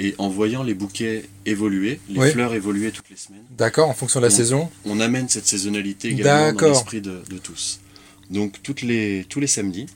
Et 0.00 0.14
en 0.18 0.28
voyant 0.28 0.62
les 0.62 0.74
bouquets 0.74 1.24
évoluer, 1.46 2.00
les 2.08 2.18
Oui. 2.20 2.30
fleurs 2.32 2.54
évoluer 2.54 2.90
toutes 2.92 3.10
les 3.10 3.16
semaines, 3.16 3.42
D'accord, 3.56 3.88
en 3.88 3.94
fonction 3.94 4.20
de 4.20 4.26
la 4.26 4.32
On- 4.32 4.36
saison. 4.36 4.70
on 4.84 4.98
amène 5.00 5.28
cette 5.28 5.46
saisonnalité 5.46 6.08
également 6.10 6.52
dans 6.52 6.68
l'esprit 6.68 7.00
de, 7.00 7.20
de 7.28 7.38
tous. 7.38 7.80
Donc 8.30 8.62
toutes 8.62 8.82
les, 8.82 9.24
tous 9.28 9.40
les 9.40 9.46
samedis, 9.46 9.86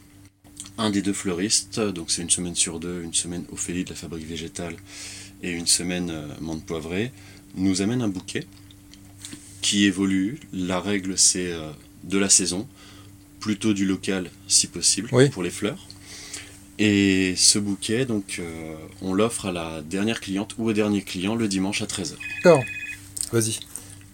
un 0.79 0.91
des 0.91 1.03
deux 1.03 1.13
fleuristes, 1.13 1.79
donc 1.81 2.11
c'est 2.11 2.23
une 2.23 2.31
semaine 2.31 2.55
sur 2.57 2.81
deux, 2.81 3.03
une 3.05 3.15
semaine 3.15 3.45
Ophélie 3.53 3.85
de 3.85 3.91
la 3.91 3.97
fabrique 3.97 4.27
végétale 4.27 4.75
et 5.43 5.51
une 5.53 5.67
semaine 5.67 6.11
euh, 6.11 6.27
menthe 6.41 6.65
poivrée, 6.65 7.13
nous 7.55 7.81
amène 7.83 8.03
un 8.03 8.09
bouquet 8.09 8.45
qui 9.61 9.85
évolue. 9.85 10.41
La 10.53 10.81
règle 10.81 11.17
c'est 11.17 11.53
euh, 11.53 11.71
de 12.05 12.19
la 12.19 12.29
saison, 12.29 12.67
plutôt 13.43 13.75
du 13.75 13.85
local 13.85 14.31
si 14.49 14.67
possible 14.69 15.09
Oui. 15.13 15.29
pour 15.29 15.43
les 15.43 15.51
fleurs. 15.51 15.87
Et 16.79 17.35
ce 17.37 17.59
bouquet, 17.59 18.07
donc, 18.07 18.37
euh, 18.39 18.75
on 19.03 19.13
l'offre 19.13 19.47
à 19.47 19.53
la 19.53 19.83
dernière 19.83 20.21
cliente 20.21 20.55
ou 20.59 20.69
au 20.69 20.73
dernier 20.73 21.03
client 21.03 21.35
le 21.35 21.47
dimanche 21.49 21.83
à 21.83 21.87
13h. 21.87 22.15
D'accord. 22.43 22.63
Vas-y. 23.33 23.61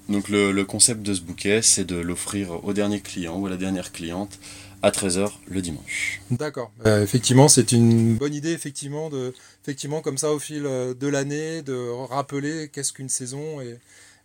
Donc 0.08 0.28
le, 0.28 0.52
le 0.52 0.64
concept 0.64 1.02
de 1.02 1.12
ce 1.14 1.20
bouquet, 1.20 1.60
c'est 1.62 1.84
de 1.84 1.96
l'offrir 1.96 2.64
au 2.64 2.72
dernier 2.72 3.00
client 3.00 3.36
ou 3.38 3.46
à 3.46 3.50
la 3.50 3.56
dernière 3.58 3.92
cliente 3.92 4.38
à 4.82 4.90
13h 4.90 5.30
le 5.48 5.60
dimanche. 5.60 6.20
D'accord. 6.30 6.72
Euh, 6.86 7.02
effectivement, 7.02 7.48
c'est 7.48 7.72
une 7.72 8.16
bonne 8.16 8.34
idée, 8.34 8.52
effectivement, 8.52 9.10
de, 9.10 9.34
effectivement, 9.62 10.00
comme 10.00 10.16
ça, 10.18 10.32
au 10.32 10.38
fil 10.38 10.64
euh, 10.64 10.94
de 10.94 11.06
l'année, 11.08 11.62
de 11.62 11.76
rappeler 12.08 12.70
qu'est-ce 12.72 12.92
qu'une 12.92 13.08
saison. 13.10 13.60
Et, 13.60 13.76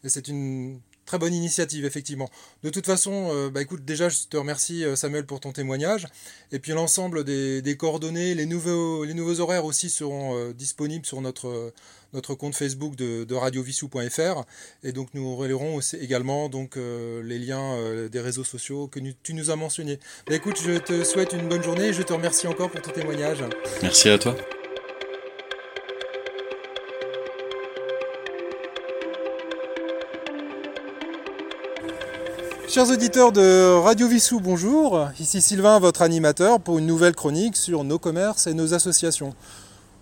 et 0.05 0.09
c'est 0.09 0.27
une 0.27 0.79
très 1.05 1.17
bonne 1.17 1.33
initiative, 1.33 1.85
effectivement. 1.85 2.29
De 2.63 2.69
toute 2.69 2.85
façon, 2.85 3.29
euh, 3.31 3.49
bah, 3.49 3.61
écoute, 3.61 3.85
déjà, 3.85 4.09
je 4.09 4.19
te 4.29 4.37
remercie, 4.37 4.83
euh, 4.83 4.95
Samuel, 4.95 5.25
pour 5.25 5.39
ton 5.39 5.51
témoignage. 5.51 6.07
Et 6.51 6.59
puis, 6.59 6.71
l'ensemble 6.71 7.23
des, 7.23 7.75
coordonnées, 7.77 8.35
les 8.35 8.45
nouveaux, 8.45 9.03
les 9.03 9.13
nouveaux 9.13 9.39
horaires 9.39 9.65
aussi 9.65 9.89
seront 9.89 10.37
euh, 10.37 10.53
disponibles 10.53 11.05
sur 11.05 11.21
notre, 11.21 11.47
euh, 11.47 11.73
notre 12.13 12.35
compte 12.35 12.55
Facebook 12.55 12.95
de, 12.95 13.23
de 13.23 13.35
radiovissou.fr. 13.35 14.43
Et 14.83 14.91
donc, 14.91 15.09
nous 15.13 15.35
relayerons 15.35 15.75
aussi 15.75 15.97
également 15.97 16.49
donc, 16.49 16.75
les 16.75 17.39
liens 17.39 18.07
des 18.07 18.19
réseaux 18.19 18.43
sociaux 18.43 18.87
que 18.87 18.99
tu 19.23 19.33
nous 19.33 19.49
as 19.49 19.55
mentionnés. 19.55 19.99
Bah, 20.27 20.35
écoute, 20.35 20.59
je 20.63 20.77
te 20.77 21.03
souhaite 21.03 21.33
une 21.33 21.49
bonne 21.49 21.63
journée 21.63 21.87
et 21.87 21.93
je 21.93 22.03
te 22.03 22.13
remercie 22.13 22.47
encore 22.47 22.69
pour 22.69 22.81
ton 22.81 22.91
témoignage. 22.91 23.43
Merci 23.81 24.09
à 24.09 24.17
toi. 24.17 24.35
Chers 32.73 32.89
auditeurs 32.89 33.31
de 33.31 33.71
Radio 33.83 34.07
Vissou, 34.07 34.39
bonjour. 34.39 35.07
Ici 35.19 35.43
Sylvain, 35.43 35.77
votre 35.77 36.01
animateur, 36.01 36.59
pour 36.59 36.79
une 36.79 36.87
nouvelle 36.87 37.13
chronique 37.13 37.55
sur 37.55 37.83
nos 37.83 37.99
commerces 37.99 38.47
et 38.47 38.55
nos 38.55 38.73
associations. 38.73 39.35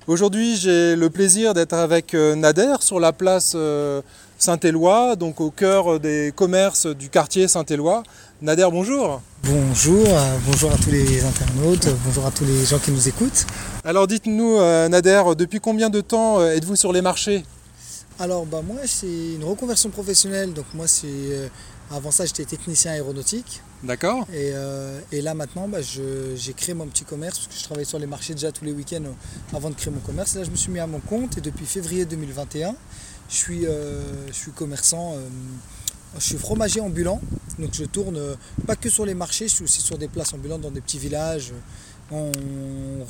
Aujourd'hui, 0.08 0.56
j'ai 0.56 0.96
le 0.96 1.10
plaisir 1.10 1.54
d'être 1.54 1.74
avec 1.74 2.14
euh, 2.14 2.34
Nader 2.34 2.76
sur 2.80 3.02
la 3.02 3.12
place 3.12 3.52
euh, 3.56 4.02
Saint-Éloi, 4.38 5.18
donc 5.18 5.42
au 5.42 5.52
cœur 5.52 6.00
des 6.00 6.32
commerces 6.34 6.86
du 6.86 7.10
quartier 7.10 7.50
Saint-Éloi. 7.50 8.04
Nader, 8.42 8.70
bonjour. 8.72 9.22
Bonjour, 9.44 10.08
euh, 10.08 10.38
bonjour 10.46 10.72
à 10.72 10.78
tous 10.78 10.92
les 10.92 11.26
internautes, 11.26 11.90
bonjour 12.06 12.26
à 12.26 12.32
tous 12.32 12.46
les 12.46 12.64
gens 12.64 12.80
qui 12.80 12.92
nous 12.92 13.06
écoutent. 13.06 13.48
Alors 13.84 14.08
dites-nous, 14.08 14.60
Nader, 14.88 15.24
depuis 15.38 15.60
combien 15.60 15.90
de 15.90 16.00
temps 16.00 16.42
êtes-vous 16.42 16.78
sur 16.78 16.94
les 16.94 17.02
marchés? 17.02 17.44
Alors 18.20 18.46
bah 18.46 18.62
moi 18.66 18.78
c'est 18.86 19.08
une 19.08 19.44
reconversion 19.44 19.90
professionnelle, 19.90 20.54
donc 20.54 20.66
moi 20.74 20.86
c'est 20.88 21.50
avant 21.92 22.12
ça 22.12 22.26
j'étais 22.26 22.46
technicien 22.46 22.92
aéronautique 22.92 23.62
D'accord 23.84 24.28
et, 24.32 24.52
euh, 24.54 25.00
et 25.12 25.22
là 25.22 25.34
maintenant 25.34 25.68
bah, 25.68 25.80
j'ai 25.82 26.54
créé 26.54 26.76
mon 26.76 26.86
petit 26.88 27.04
commerce 27.04 27.40
parce 27.40 27.48
que 27.48 27.56
je 27.56 27.64
travaillais 27.64 27.86
sur 27.86 27.98
les 28.00 28.06
marchés 28.06 28.34
déjà 28.34 28.52
tous 28.52 28.64
les 28.64 28.72
week-ends 28.72 29.04
euh, 29.04 29.56
avant 29.58 29.70
de 29.72 29.76
créer 29.76 29.92
mon 29.92 30.00
commerce. 30.02 30.36
Et 30.36 30.40
là 30.40 30.44
je 30.44 30.52
me 30.52 30.56
suis 30.56 30.72
mis 30.72 30.80
à 30.80 30.88
mon 30.88 31.00
compte 31.00 31.38
et 31.38 31.42
depuis 31.42 31.66
février 31.66 32.06
2021 32.06 32.76
je 33.30 33.36
suis, 33.36 33.66
euh, 33.66 34.28
je 34.28 34.34
suis 34.34 34.52
commerçant, 34.52 35.16
je 36.18 36.24
suis 36.24 36.38
fromager 36.38 36.80
ambulant, 36.82 37.22
donc 37.60 37.70
je 37.74 37.86
tourne 37.86 38.18
euh, 38.18 38.36
pas 38.68 38.76
que 38.76 38.90
sur 38.90 39.06
les 39.06 39.14
marchés, 39.14 39.48
je 39.48 39.56
suis 39.56 39.64
aussi 39.64 39.82
sur 39.82 39.98
des 39.98 40.08
places 40.08 40.34
ambulantes 40.34 40.62
dans 40.62 40.72
des 40.72 40.82
petits 40.82 41.00
villages. 41.00 41.54
On 42.14 42.30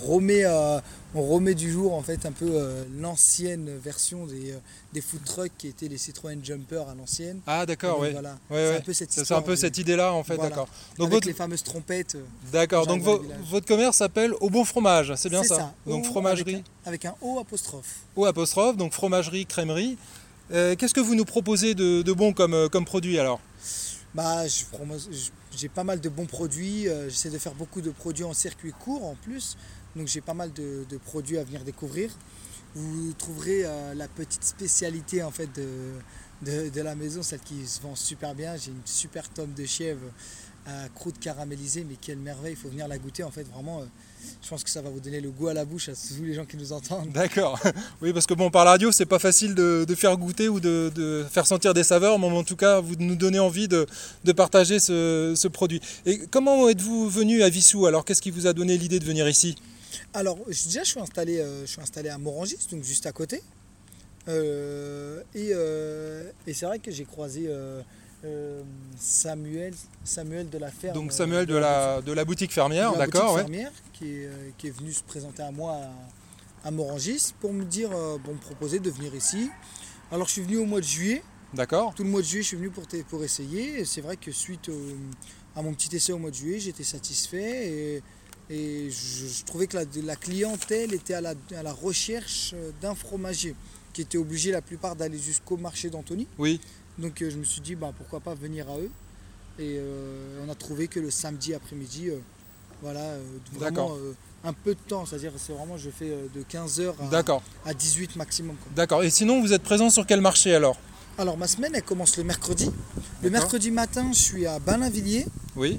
remet, 0.05 0.45
euh, 0.45 0.79
on 1.15 1.23
remet 1.23 1.55
du 1.55 1.71
jour 1.71 1.95
en 1.95 2.03
fait 2.03 2.23
un 2.27 2.31
peu 2.31 2.45
euh, 2.51 2.83
l'ancienne 2.99 3.67
version 3.83 4.27
des, 4.27 4.51
euh, 4.51 4.57
des 4.93 5.01
food 5.01 5.23
trucks 5.25 5.51
qui 5.57 5.69
étaient 5.69 5.87
les 5.87 5.97
Citroën 5.97 6.37
Jumper 6.43 6.83
à 6.87 6.93
l'ancienne. 6.93 7.39
Ah 7.47 7.65
d'accord, 7.65 7.97
oui. 7.99 8.11
Voilà. 8.11 8.37
Ouais, 8.51 8.57
c'est 8.57 8.69
ouais. 8.69 8.75
un 8.77 8.81
peu 8.81 8.93
cette 8.93 9.31
un 9.31 9.41
peu 9.41 9.55
idée-là 9.79 10.13
en 10.13 10.23
fait, 10.23 10.35
Voilà. 10.35 10.49
d'accord. 10.51 10.67
Donc 10.99 11.07
avec 11.07 11.13
votre, 11.13 11.27
les 11.27 11.33
fameuses 11.33 11.63
trompettes. 11.63 12.13
euh, 12.13 12.23
d'accord. 12.51 12.85
Donc 12.85 13.01
vo- 13.01 13.23
votre 13.49 13.65
commerce 13.65 13.97
s'appelle 13.97 14.33
Au 14.39 14.51
Bon 14.51 14.63
Fromage, 14.65 15.13
c'est 15.15 15.29
bien 15.29 15.41
ça, 15.43 15.55
ça. 15.55 15.73
Donc 15.87 16.05
O 16.05 16.07
fromagerie. 16.07 16.63
Avec 16.85 17.03
un 17.05 17.15
O 17.21 17.39
apostrophe. 17.39 18.01
O 18.15 18.25
apostrophe, 18.25 18.77
donc 18.77 18.93
fromagerie, 18.93 19.47
crèmerie. 19.47 19.97
Euh, 20.51 20.75
Qu'est-ce 20.75 20.93
que 20.93 20.99
vous 20.99 21.15
nous 21.15 21.25
proposez 21.25 21.75
de, 21.75 22.11
bon 22.13 22.33
comme, 22.33 22.53
euh, 22.53 22.67
comme 22.67 22.85
produit 22.85 23.17
alors 23.19 23.39
Bah, 24.13 24.43
j'ai 25.55 25.69
pas 25.69 25.83
mal 25.83 26.01
de 26.01 26.09
bons 26.09 26.25
produits. 26.25 26.89
euh, 26.89 27.09
J'essaie 27.09 27.29
de 27.29 27.37
faire 27.37 27.53
beaucoup 27.53 27.81
de 27.81 27.91
produits 27.91 28.25
en 28.25 28.33
circuit 28.33 28.73
court 28.73 29.05
en 29.05 29.15
plus. 29.15 29.57
Donc 29.95 30.07
j'ai 30.07 30.21
pas 30.21 30.33
mal 30.33 30.51
de, 30.53 30.85
produits 31.05 31.37
à 31.37 31.43
venir 31.43 31.63
découvrir. 31.63 32.11
Vous 32.75 33.11
trouverez 33.17 33.63
la 33.95 34.07
petite 34.07 34.45
spécialité 34.45 35.21
en 35.23 35.31
fait 35.31 35.49
de, 35.53 36.69
de, 36.69 36.81
la 36.81 36.95
maison, 36.95 37.21
celle 37.21 37.41
qui 37.41 37.67
se 37.67 37.81
vend 37.81 37.95
super 37.97 38.33
bien. 38.33 38.55
J'ai 38.55 38.71
une 38.71 38.81
super 38.85 39.27
tome 39.27 39.53
de 39.53 39.65
chèvre 39.65 39.99
à 40.65 40.87
croûte 40.95 41.19
caramélisée, 41.19 41.83
mais 41.83 41.97
quelle 41.99 42.19
merveille, 42.19 42.53
il 42.53 42.57
faut 42.57 42.69
venir 42.69 42.87
la 42.87 42.97
goûter 42.97 43.23
en 43.23 43.31
fait 43.31 43.43
vraiment. 43.43 43.83
Je 44.43 44.49
pense 44.49 44.63
que 44.63 44.69
ça 44.69 44.81
va 44.81 44.89
vous 44.89 44.99
donner 44.99 45.21
le 45.21 45.29
goût 45.31 45.47
à 45.47 45.53
la 45.53 45.65
bouche 45.65 45.89
à 45.89 45.93
tous 45.93 46.23
les 46.23 46.33
gens 46.33 46.45
qui 46.45 46.57
nous 46.57 46.71
entendent. 46.73 47.11
D'accord. 47.11 47.59
Oui, 48.01 48.13
parce 48.13 48.25
que 48.25 48.33
bon, 48.33 48.49
par 48.49 48.65
la 48.65 48.71
radio, 48.71 48.91
c'est 48.91 49.05
pas 49.05 49.19
facile 49.19 49.53
de, 49.53 49.85
de 49.87 49.95
faire 49.95 50.17
goûter 50.17 50.49
ou 50.49 50.59
de, 50.59 50.91
de 50.95 51.25
faire 51.29 51.45
sentir 51.45 51.73
des 51.73 51.83
saveurs, 51.83 52.17
mais 52.17 52.27
en 52.27 52.43
tout 52.43 52.55
cas, 52.55 52.79
vous 52.79 52.95
nous 52.97 53.15
donnez 53.15 53.39
envie 53.39 53.67
de, 53.67 53.85
de 54.23 54.31
partager 54.31 54.79
ce, 54.79 55.33
ce 55.35 55.47
produit. 55.47 55.81
Et 56.05 56.19
comment 56.31 56.67
êtes-vous 56.69 57.09
venu 57.09 57.43
à 57.43 57.49
Vissou? 57.49 57.85
Alors, 57.85 58.05
qu'est-ce 58.05 58.21
qui 58.21 58.31
vous 58.31 58.47
a 58.47 58.53
donné 58.53 58.77
l'idée 58.77 58.99
de 58.99 59.05
venir 59.05 59.27
ici? 59.29 59.55
Alors, 60.13 60.37
déjà, 60.47 60.83
je 60.83 60.89
suis 60.89 60.99
installé, 60.99 61.39
euh, 61.39 61.61
je 61.65 61.71
suis 61.71 61.81
installé 61.81 62.09
à 62.09 62.17
Morangis, 62.17 62.57
donc 62.71 62.83
juste 62.83 63.05
à 63.05 63.11
côté. 63.11 63.41
Euh, 64.27 65.21
et 65.33 65.49
euh, 65.53 66.29
et 66.45 66.53
c'est 66.53 66.65
vrai 66.65 66.79
que 66.79 66.91
j'ai 66.91 67.05
croisé 67.05 67.49
euh, 68.23 68.61
Samuel, 68.97 69.73
Samuel 70.03 70.49
de 70.49 70.57
la 70.57 70.71
ferme. 70.71 70.95
Donc, 70.95 71.11
euh, 71.11 71.13
Samuel 71.13 71.45
de 71.45 71.55
la, 71.55 72.01
de 72.01 72.11
la 72.11 72.25
boutique 72.25 72.51
fermière, 72.53 72.95
d'accord 72.97 73.33
ouais. 73.33 73.41
fermière, 73.41 73.71
qui, 73.93 74.05
est, 74.05 74.25
euh, 74.27 74.49
qui 74.57 74.67
est 74.67 74.71
venu 74.77 74.91
se 74.93 75.03
présenter 75.03 75.43
à 75.43 75.51
moi 75.51 75.79
à, 76.63 76.67
à 76.67 76.71
Morangis 76.71 77.33
pour 77.39 77.51
me 77.53 77.63
dire, 77.63 77.89
pour 78.23 78.33
me 78.33 78.39
proposer 78.39 78.79
de 78.79 78.89
venir 78.89 79.13
ici. 79.15 79.49
Alors, 80.11 80.27
je 80.27 80.33
suis 80.33 80.41
venu 80.41 80.57
au 80.57 80.65
mois 80.65 80.79
de 80.81 80.85
juillet. 80.85 81.23
D'accord. 81.53 81.93
Tout 81.95 82.03
le 82.03 82.09
mois 82.09 82.21
de 82.21 82.25
juillet, 82.25 82.43
je 82.43 82.47
suis 82.47 82.57
venu 82.57 82.69
pour, 82.69 83.23
essayer. 83.23 83.83
C'est 83.85 84.01
vrai 84.01 84.17
que 84.17 84.31
suite 84.31 84.69
au- 84.69 84.95
à 85.55 85.61
mon 85.61 85.73
petit 85.73 85.93
essai 85.95 86.13
au 86.13 86.17
mois 86.17 86.29
de 86.31 86.35
juillet, 86.35 86.59
j'étais 86.59 86.83
satisfait. 86.83 87.67
Et, 87.67 88.03
et 88.49 88.89
je, 88.89 89.27
je 89.27 89.43
trouvais 89.45 89.67
que 89.67 89.77
la, 89.77 89.83
la 90.03 90.15
clientèle 90.15 90.93
était 90.93 91.13
à 91.13 91.21
la, 91.21 91.33
à 91.55 91.63
la 91.63 91.73
recherche 91.73 92.53
d'un 92.81 92.95
fromager 92.95 93.55
qui 93.93 94.01
était 94.01 94.17
obligé 94.17 94.51
la 94.51 94.61
plupart 94.61 94.95
d'aller 94.95 95.17
jusqu'au 95.17 95.57
marché 95.57 95.89
d'Antony. 95.89 96.25
Oui, 96.37 96.61
Donc 96.97 97.21
euh, 97.21 97.29
je 97.29 97.37
me 97.37 97.43
suis 97.43 97.61
dit, 97.61 97.75
bah, 97.75 97.91
pourquoi 97.97 98.19
pas 98.19 98.33
venir 98.33 98.69
à 98.69 98.77
eux. 98.77 98.89
Et 99.59 99.77
euh, 99.77 100.43
on 100.45 100.49
a 100.51 100.55
trouvé 100.55 100.87
que 100.87 100.99
le 100.99 101.11
samedi 101.11 101.53
après-midi, 101.53 102.09
euh, 102.09 102.17
voilà, 102.81 103.15
vraiment 103.53 103.95
un 104.43 104.53
peu 104.53 104.73
de 104.73 104.79
temps. 104.87 105.05
C'est-à-dire 105.05 105.31
c'est 105.37 105.53
vraiment, 105.53 105.77
je 105.77 105.89
fais 105.89 106.09
de 106.33 106.43
15h 106.43 106.93
à, 107.65 107.69
à 107.69 107.73
18 107.73 108.15
maximum. 108.15 108.55
D'accord. 108.75 109.03
Et 109.03 109.09
sinon, 109.09 109.41
vous 109.41 109.53
êtes 109.53 109.63
présent 109.63 109.89
sur 109.89 110.05
quel 110.05 110.21
marché 110.21 110.55
alors? 110.55 110.77
Alors 111.17 111.37
ma 111.37 111.47
semaine, 111.47 111.73
elle 111.75 111.83
commence 111.83 112.17
le 112.17 112.23
mercredi. 112.23 112.71
Le 113.21 113.29
mercredi 113.29 113.69
matin, 113.69 114.11
je 114.13 114.19
suis 114.19 114.47
à 114.47 114.57
Balinvilliers, 114.59 115.27
Oui, 115.55 115.77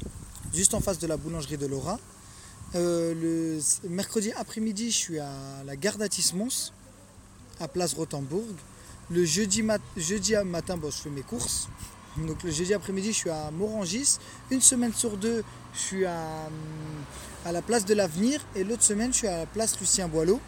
juste 0.55 0.75
en 0.75 0.81
face 0.81 0.99
de 0.99 1.07
la 1.07 1.17
boulangerie 1.17 1.57
de 1.57 1.67
Laura. 1.67 1.99
Euh, 2.75 3.15
le 3.15 3.89
mercredi 3.89 4.33
après-midi, 4.33 4.91
je 4.91 4.97
suis 4.97 5.19
à 5.19 5.33
la 5.67 5.77
gare 5.77 5.99
d'Atis-Mons, 5.99 6.73
à 7.61 7.69
Place 7.69 7.95
Rothenburg. 7.95 8.45
Le 9.11 9.25
jeudi, 9.25 9.63
mat- 9.63 9.81
jeudi 9.97 10.35
à 10.35 10.45
matin, 10.45 10.77
bon, 10.77 10.91
je 10.91 10.97
fais 10.97 11.11
mes 11.11 11.23
courses. 11.23 11.69
Donc 12.17 12.43
le 12.43 12.51
jeudi 12.51 12.75
après-midi, 12.75 13.09
je 13.09 13.17
suis 13.19 13.31
à 13.31 13.51
Morangis. 13.51 14.19
Une 14.51 14.61
semaine 14.61 14.93
sur 14.93 15.17
deux, 15.17 15.43
je 15.75 15.79
suis 15.79 16.05
à, 16.05 16.49
à 17.45 17.53
la 17.53 17.63
place 17.63 17.85
de 17.85 17.95
l'Avenir. 17.95 18.41
Et 18.55 18.65
l'autre 18.65 18.83
semaine, 18.83 19.13
je 19.13 19.19
suis 19.19 19.29
à 19.29 19.39
la 19.39 19.47
place 19.47 19.79
Lucien 19.81 20.09
Boileau, 20.09 20.41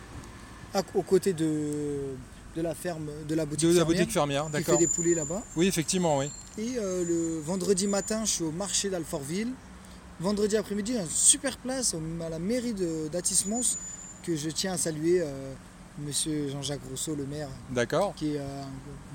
à- 0.74 0.82
aux 0.94 1.02
côtés 1.02 1.32
de, 1.32 1.98
de 2.56 2.62
la 2.62 2.74
ferme, 2.74 3.06
de 3.28 3.34
la 3.34 3.44
boutique 3.46 3.68
de 3.68 3.74
la 3.74 3.80
fermière, 3.80 3.96
boutique 3.98 4.12
fermière, 4.12 4.46
qui 4.46 4.62
fait 4.64 4.76
des 4.76 4.86
poulets 4.86 5.14
là-bas. 5.14 5.42
Oui, 5.56 5.66
effectivement, 5.66 6.18
oui. 6.18 6.30
Et 6.58 6.74
euh, 6.78 7.04
le 7.04 7.40
vendredi 7.40 7.86
matin, 7.86 8.24
je 8.24 8.30
suis 8.30 8.44
au 8.44 8.52
marché 8.52 8.88
d'Alfortville. 8.90 9.48
Vendredi 10.20 10.56
après-midi, 10.56 10.92
une 10.94 11.08
super 11.08 11.56
place 11.58 11.94
à 12.24 12.28
la 12.28 12.38
mairie 12.38 12.72
de- 12.72 13.08
d'Atis-Mons 13.08 13.76
que 14.22 14.36
je 14.36 14.48
tiens 14.50 14.74
à 14.74 14.78
saluer, 14.78 15.20
euh, 15.22 15.52
monsieur 15.98 16.48
Jean-Jacques 16.48 16.84
Rousseau, 16.88 17.14
le 17.14 17.26
maire, 17.26 17.48
D'accord. 17.70 18.14
qui 18.16 18.36
euh, 18.36 18.62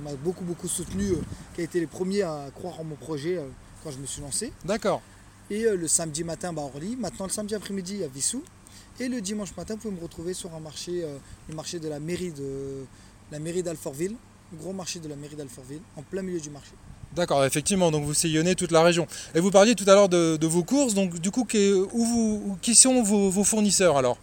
m'a 0.03 0.13
beaucoup 0.15 0.43
beaucoup 0.43 0.67
soutenu, 0.67 1.11
euh, 1.11 1.21
qui 1.55 1.61
a 1.61 1.63
été 1.63 1.79
les 1.79 1.87
premiers 1.87 2.23
à 2.23 2.47
croire 2.55 2.79
en 2.79 2.83
mon 2.83 2.95
projet 2.95 3.37
euh, 3.37 3.47
quand 3.83 3.91
je 3.91 3.97
me 3.97 4.05
suis 4.05 4.21
lancé. 4.21 4.53
D'accord. 4.65 5.01
Et 5.49 5.63
le 5.63 5.87
samedi 5.87 6.23
matin, 6.23 6.53
bah, 6.53 6.61
à 6.61 6.65
Orly. 6.65 6.95
Maintenant, 6.95 7.25
le 7.25 7.31
samedi 7.31 7.55
après-midi, 7.55 8.03
à 8.03 8.07
Vissou. 8.07 8.43
Et 8.99 9.07
le 9.07 9.19
dimanche 9.19 9.55
matin, 9.57 9.73
vous 9.73 9.81
pouvez 9.81 9.95
me 9.95 10.01
retrouver 10.01 10.33
sur 10.35 10.53
un 10.53 10.59
marché, 10.59 11.03
le 11.47 11.55
marché 11.55 11.79
de 11.79 11.87
la 11.87 11.99
mairie 11.99 12.31
de 12.31 12.85
la 13.31 13.39
mairie 13.39 13.63
d'Alfortville, 13.63 14.15
le 14.51 14.57
gros 14.59 14.73
marché 14.73 14.99
de 14.99 15.07
la 15.07 15.15
mairie 15.15 15.35
d'Alfortville, 15.35 15.81
en 15.95 16.03
plein 16.03 16.21
milieu 16.21 16.39
du 16.39 16.51
marché. 16.51 16.71
D'accord, 17.15 17.43
effectivement, 17.43 17.89
donc 17.89 18.05
vous 18.05 18.13
sillonnez 18.13 18.55
toute 18.55 18.71
la 18.71 18.83
région. 18.83 19.07
Et 19.33 19.39
vous 19.39 19.49
parliez 19.49 19.73
tout 19.73 19.85
à 19.87 19.95
l'heure 19.95 20.09
de, 20.09 20.45
vos 20.45 20.63
courses, 20.63 20.93
donc 20.93 21.19
du 21.19 21.31
coup, 21.31 21.43
qui, 21.43 21.71
où 21.73 22.05
vous, 22.05 22.57
qui 22.61 22.75
sont 22.75 23.01
vos, 23.01 23.43
fournisseurs 23.43 23.97
alors? 23.97 24.17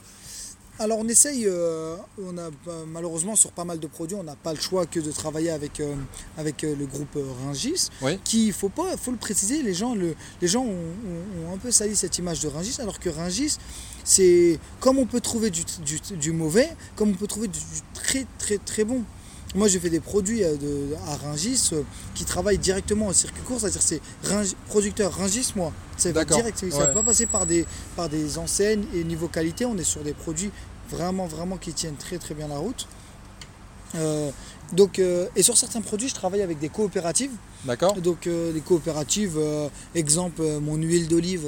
Alors 0.78 0.98
on 0.98 1.08
essaye, 1.08 1.46
euh, 1.46 1.96
on 2.22 2.36
a 2.36 2.50
malheureusement 2.86 3.34
sur 3.34 3.50
pas 3.52 3.64
mal 3.64 3.78
de 3.78 3.86
produits, 3.86 4.16
on 4.16 4.22
n'a 4.22 4.36
pas 4.36 4.52
le 4.52 4.60
choix 4.60 4.86
que 4.86 5.00
de 5.00 5.10
travailler 5.10 5.50
avec, 5.50 5.80
euh, 5.80 5.94
avec 6.36 6.62
le 6.62 6.86
groupe 6.86 7.18
Ringis, 7.44 7.88
qui, 8.24 8.48
il 8.48 8.52
faut 8.52 8.68
pas, 8.68 8.96
faut 8.96 9.10
le 9.10 9.16
préciser, 9.16 9.62
les 9.62 9.74
gens, 9.74 9.94
le, 9.94 10.14
les 10.40 10.48
gens 10.48 10.64
ont, 10.64 11.52
un 11.52 11.58
peu 11.58 11.70
sali 11.70 11.96
cette 11.96 12.18
image 12.18 12.40
de 12.40 12.48
Ringis, 12.48 12.76
alors 12.80 13.00
que 13.00 13.08
Ringis, 13.08 13.56
c'est 14.04 14.58
comme 14.80 14.98
on 14.98 15.06
peut 15.06 15.20
trouver 15.20 15.50
du, 15.50 16.32
mauvais, 16.32 16.68
comme 16.94 17.10
on 17.10 17.14
peut 17.14 17.26
trouver 17.26 17.48
du, 17.48 17.58
très 17.94 18.26
très 18.38 18.58
très 18.58 18.84
bon. 18.84 19.02
Moi, 19.54 19.68
j'ai 19.68 19.78
fait 19.78 19.90
des 19.90 20.00
produits 20.00 20.42
euh, 20.44 20.56
à 21.06 21.16
Ringis 21.16 21.70
euh, 21.72 21.82
qui 22.14 22.24
travaillent 22.24 22.58
directement 22.58 23.06
au 23.06 23.12
circuit 23.12 23.42
court, 23.42 23.60
c'est-à-dire 23.60 23.82
c'est 23.82 24.00
producteur 24.68 25.12
Ringis, 25.12 25.52
moi. 25.56 25.72
Ça 25.96 26.12
va 26.12 26.24
direct, 26.24 26.58
ça 26.58 26.66
ne 26.66 26.70
va 26.72 26.86
pas 26.88 27.02
passer 27.02 27.26
par 27.26 27.46
des, 27.46 27.64
par 27.94 28.08
des 28.08 28.38
enseignes 28.38 28.84
et 28.94 29.02
niveau 29.04 29.28
qualité. 29.28 29.64
On 29.64 29.78
est 29.78 29.84
sur 29.84 30.02
des 30.02 30.12
produits 30.12 30.50
vraiment, 30.90 31.26
vraiment 31.26 31.56
qui 31.56 31.72
tiennent 31.72 31.96
très 31.96 32.18
très 32.18 32.34
bien 32.34 32.48
la 32.48 32.58
route. 32.58 32.86
Euh, 33.94 34.30
donc, 34.72 34.98
euh, 34.98 35.28
et 35.36 35.42
sur 35.42 35.56
certains 35.56 35.80
produits, 35.80 36.08
je 36.08 36.14
travaille 36.14 36.42
avec 36.42 36.58
des 36.58 36.68
coopératives. 36.68 37.30
D'accord. 37.64 37.94
Donc, 37.94 38.26
euh, 38.26 38.52
les 38.52 38.60
coopératives, 38.60 39.38
exemple, 39.94 40.42
mon 40.60 40.76
huile 40.76 41.08
d'olive 41.08 41.46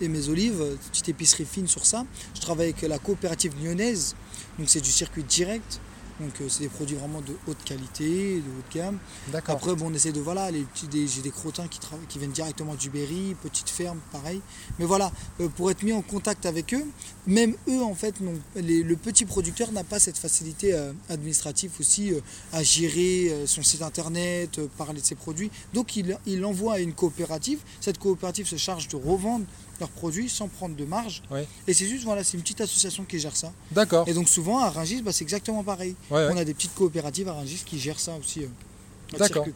et 0.00 0.08
mes 0.08 0.28
olives, 0.28 0.62
petite 0.90 1.08
épicerie 1.08 1.44
fine 1.44 1.66
sur 1.66 1.84
ça. 1.84 2.04
Je 2.34 2.40
travaille 2.40 2.70
avec 2.70 2.82
la 2.82 2.98
coopérative 2.98 3.52
lyonnaise, 3.62 4.14
donc 4.58 4.68
c'est 4.68 4.80
du 4.80 4.90
circuit 4.90 5.24
direct. 5.24 5.80
Donc 6.20 6.40
euh, 6.40 6.48
c'est 6.48 6.60
des 6.60 6.68
produits 6.68 6.96
vraiment 6.96 7.20
de 7.20 7.34
haute 7.46 7.62
qualité, 7.64 8.36
de 8.36 8.58
haute 8.58 8.74
gamme. 8.74 8.98
Après 9.34 9.74
bon, 9.74 9.90
on 9.90 9.94
essaie 9.94 10.12
de 10.12 10.20
voilà, 10.20 10.50
les 10.50 10.62
petits, 10.62 10.88
j'ai 11.08 11.22
des 11.22 11.30
crottins 11.30 11.68
qui, 11.68 11.80
qui 12.08 12.18
viennent 12.18 12.32
directement 12.32 12.74
du 12.74 12.90
Berry, 12.90 13.34
petite 13.42 13.68
ferme, 13.68 13.98
pareil. 14.12 14.40
Mais 14.78 14.84
voilà, 14.84 15.10
euh, 15.40 15.48
pour 15.48 15.70
être 15.70 15.82
mis 15.82 15.92
en 15.92 16.02
contact 16.02 16.46
avec 16.46 16.74
eux, 16.74 16.84
même 17.26 17.54
eux 17.68 17.82
en 17.82 17.94
fait, 17.94 18.20
non, 18.20 18.34
le 18.56 18.94
petit 18.94 19.24
producteur 19.24 19.72
n'a 19.72 19.84
pas 19.84 19.98
cette 19.98 20.18
facilité 20.18 20.74
euh, 20.74 20.92
administrative 21.08 21.72
aussi 21.80 22.12
à 22.52 22.62
gérer 22.62 23.44
son 23.46 23.62
site 23.62 23.82
internet, 23.82 24.60
parler 24.76 25.00
de 25.00 25.06
ses 25.06 25.14
produits. 25.14 25.50
Donc 25.72 25.96
il, 25.96 26.18
il 26.26 26.44
envoie 26.44 26.74
à 26.74 26.78
une 26.78 26.92
coopérative. 26.92 27.60
Cette 27.80 27.98
coopérative 27.98 28.46
se 28.46 28.56
charge 28.56 28.88
de 28.88 28.96
revendre 28.96 29.44
leurs 29.82 29.90
produits 29.90 30.28
sans 30.28 30.48
prendre 30.48 30.76
de 30.76 30.84
marge. 30.84 31.22
Et 31.66 31.74
c'est 31.74 31.86
juste, 31.86 32.04
voilà, 32.04 32.24
c'est 32.24 32.36
une 32.36 32.42
petite 32.42 32.60
association 32.60 33.04
qui 33.04 33.18
gère 33.18 33.36
ça. 33.36 33.52
D'accord. 33.70 34.08
Et 34.08 34.14
donc 34.14 34.28
souvent 34.28 34.58
à 34.58 34.70
Rungis, 34.70 35.02
bah, 35.02 35.12
c'est 35.12 35.24
exactement 35.24 35.62
pareil. 35.62 35.94
On 36.10 36.36
a 36.36 36.44
des 36.44 36.54
petites 36.54 36.74
coopératives 36.74 37.28
à 37.28 37.34
Rungis 37.34 37.62
qui 37.66 37.78
gèrent 37.78 38.00
ça 38.00 38.14
aussi. 38.18 38.44
Euh, 38.44 39.18
D'accord. 39.18 39.46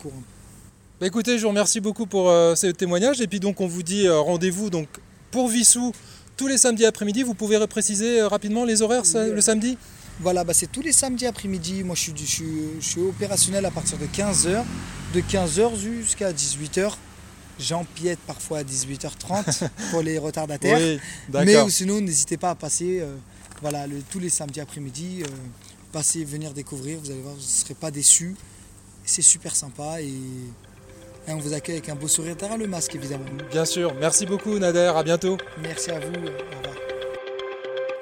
Bah, 1.01 1.07
écoutez, 1.07 1.39
je 1.39 1.43
vous 1.43 1.49
remercie 1.49 1.81
beaucoup 1.81 2.07
pour 2.07 2.29
euh, 2.29 2.55
ce 2.55 2.67
témoignage. 2.69 3.21
Et 3.21 3.27
puis 3.27 3.41
donc 3.41 3.61
on 3.61 3.67
vous 3.67 3.83
dit 3.83 4.07
euh, 4.07 4.19
rendez-vous 4.19 4.71
donc 4.71 4.89
pour 5.31 5.49
Vissou 5.49 5.93
tous 6.37 6.49
les 6.49 6.59
samedis 6.59 6.85
après-midi. 6.85 7.23
Vous 7.23 7.35
pouvez 7.35 7.57
repréciser 7.57 8.23
rapidement 8.23 8.65
les 8.65 8.83
horaires 8.83 9.05
le 9.15 9.41
samedi? 9.41 9.79
voilà, 10.19 10.45
bah 10.45 10.55
c'est 10.55 10.73
tous 10.73 10.81
les 10.81 10.93
samedis 10.93 11.27
après-midi. 11.27 11.83
Moi, 11.83 11.95
je 11.95 12.01
suis, 12.01 12.15
je, 12.17 12.45
je 12.81 12.87
suis 12.87 13.01
opérationnel 13.03 13.67
à 13.67 13.71
partir 13.71 13.99
de 13.99 14.07
15h, 14.07 14.65
de 15.15 15.21
15h 15.21 15.77
jusqu'à 15.77 16.33
18h 16.33 16.95
j'empiète 17.59 18.19
parfois 18.27 18.59
à 18.59 18.63
18h30 18.63 19.69
pour 19.91 20.03
les 20.03 20.19
retardataires. 20.19 20.79
Oui, 20.79 21.01
mais 21.33 21.71
sinon, 21.71 22.01
n'hésitez 22.01 22.37
pas 22.37 22.51
à 22.51 22.55
passer 22.55 23.01
euh, 23.01 23.17
voilà, 23.63 23.87
le, 23.87 24.03
tous 24.11 24.19
les 24.19 24.31
samedis 24.31 24.61
après-midi, 24.61 25.23
euh, 25.23 25.27
passer, 25.93 26.25
venir 26.25 26.53
découvrir, 26.53 26.99
vous 26.99 27.11
allez 27.11 27.21
voir, 27.21 27.35
vous 27.35 27.41
ne 27.41 27.47
serez 27.47 27.75
pas 27.75 27.91
déçus. 27.91 28.37
C'est 29.05 29.23
super 29.23 29.55
sympa 29.55 30.01
et, 30.01 30.15
on 31.29 31.39
vous 31.39 31.55
accueille 31.55 31.77
avec 31.77 31.89
un 31.89 31.97
beau 31.97 32.07
sourire 32.07 32.37
derrière 32.37 32.59
le 32.59 32.69
masque 32.69 32.95
évidemment. 32.95 33.25
Bien 33.51 33.65
sûr, 33.65 33.93
merci 33.99 34.27
beaucoup 34.27 34.59
Nader, 34.59 34.93
à 34.95 35.03
bientôt. 35.03 35.37
Merci 35.61 35.91
à 35.91 35.99
vous, 35.99 36.15
au 36.15 36.57
revoir. 36.57 36.86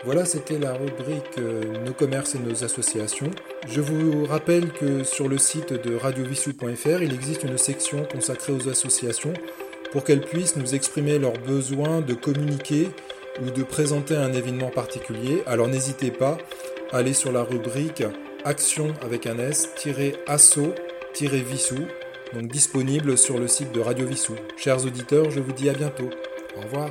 Voilà, 0.05 0.27
c'était 0.27 0.59
la 0.59 0.75
rubrique 0.75 1.38
euh, 1.38 1.62
Nos 1.87 1.95
commerces 1.95 2.35
et 2.35 2.38
nos 2.38 2.62
associations. 2.62 3.31
Je 3.67 3.81
vous 3.81 4.27
rappelle 4.27 4.71
que 4.71 5.03
sur 5.03 5.29
le 5.29 5.38
site 5.38 5.73
de 5.73 5.97
radiovissou.fr, 5.97 7.03
il 7.03 7.14
existe 7.14 7.43
une 7.45 7.57
section 7.57 8.05
consacrée 8.05 8.53
aux 8.53 8.69
associations 8.69 9.33
pour 9.93 10.05
qu'elles 10.05 10.21
puissent 10.21 10.57
nous 10.57 10.75
exprimer 10.75 11.19
leurs 11.19 11.38
besoins 11.47 12.03
de 12.03 12.12
communiquer 12.12 12.90
ou 13.40 13.51
de 13.51 13.62
présenter 13.62 14.14
un 14.14 14.35
événement 14.35 14.69
particulier. 14.69 15.43
Alors 15.47 15.69
n'hésitez 15.69 16.11
pas 16.11 16.37
à 16.93 16.99
aller 16.99 17.14
sur 17.14 17.33
la 17.33 17.43
rubrique 17.43 18.03
Action 18.45 18.93
avec 19.01 19.27
un 19.27 19.38
S-asso-vissou, 19.38 20.19
donc 22.35 22.49
disponible 22.49 23.17
sur 23.17 23.38
le 23.38 23.49
site 23.49 23.73
de 23.73 23.81
Radio 23.81 24.05
Vissou. 24.07 24.35
Chers 24.59 24.85
auditeurs, 24.85 25.31
je 25.31 25.40
vous 25.40 25.53
dis 25.53 25.71
à 25.71 25.73
bientôt. 25.73 26.11
Au 26.59 26.61
revoir. 26.61 26.90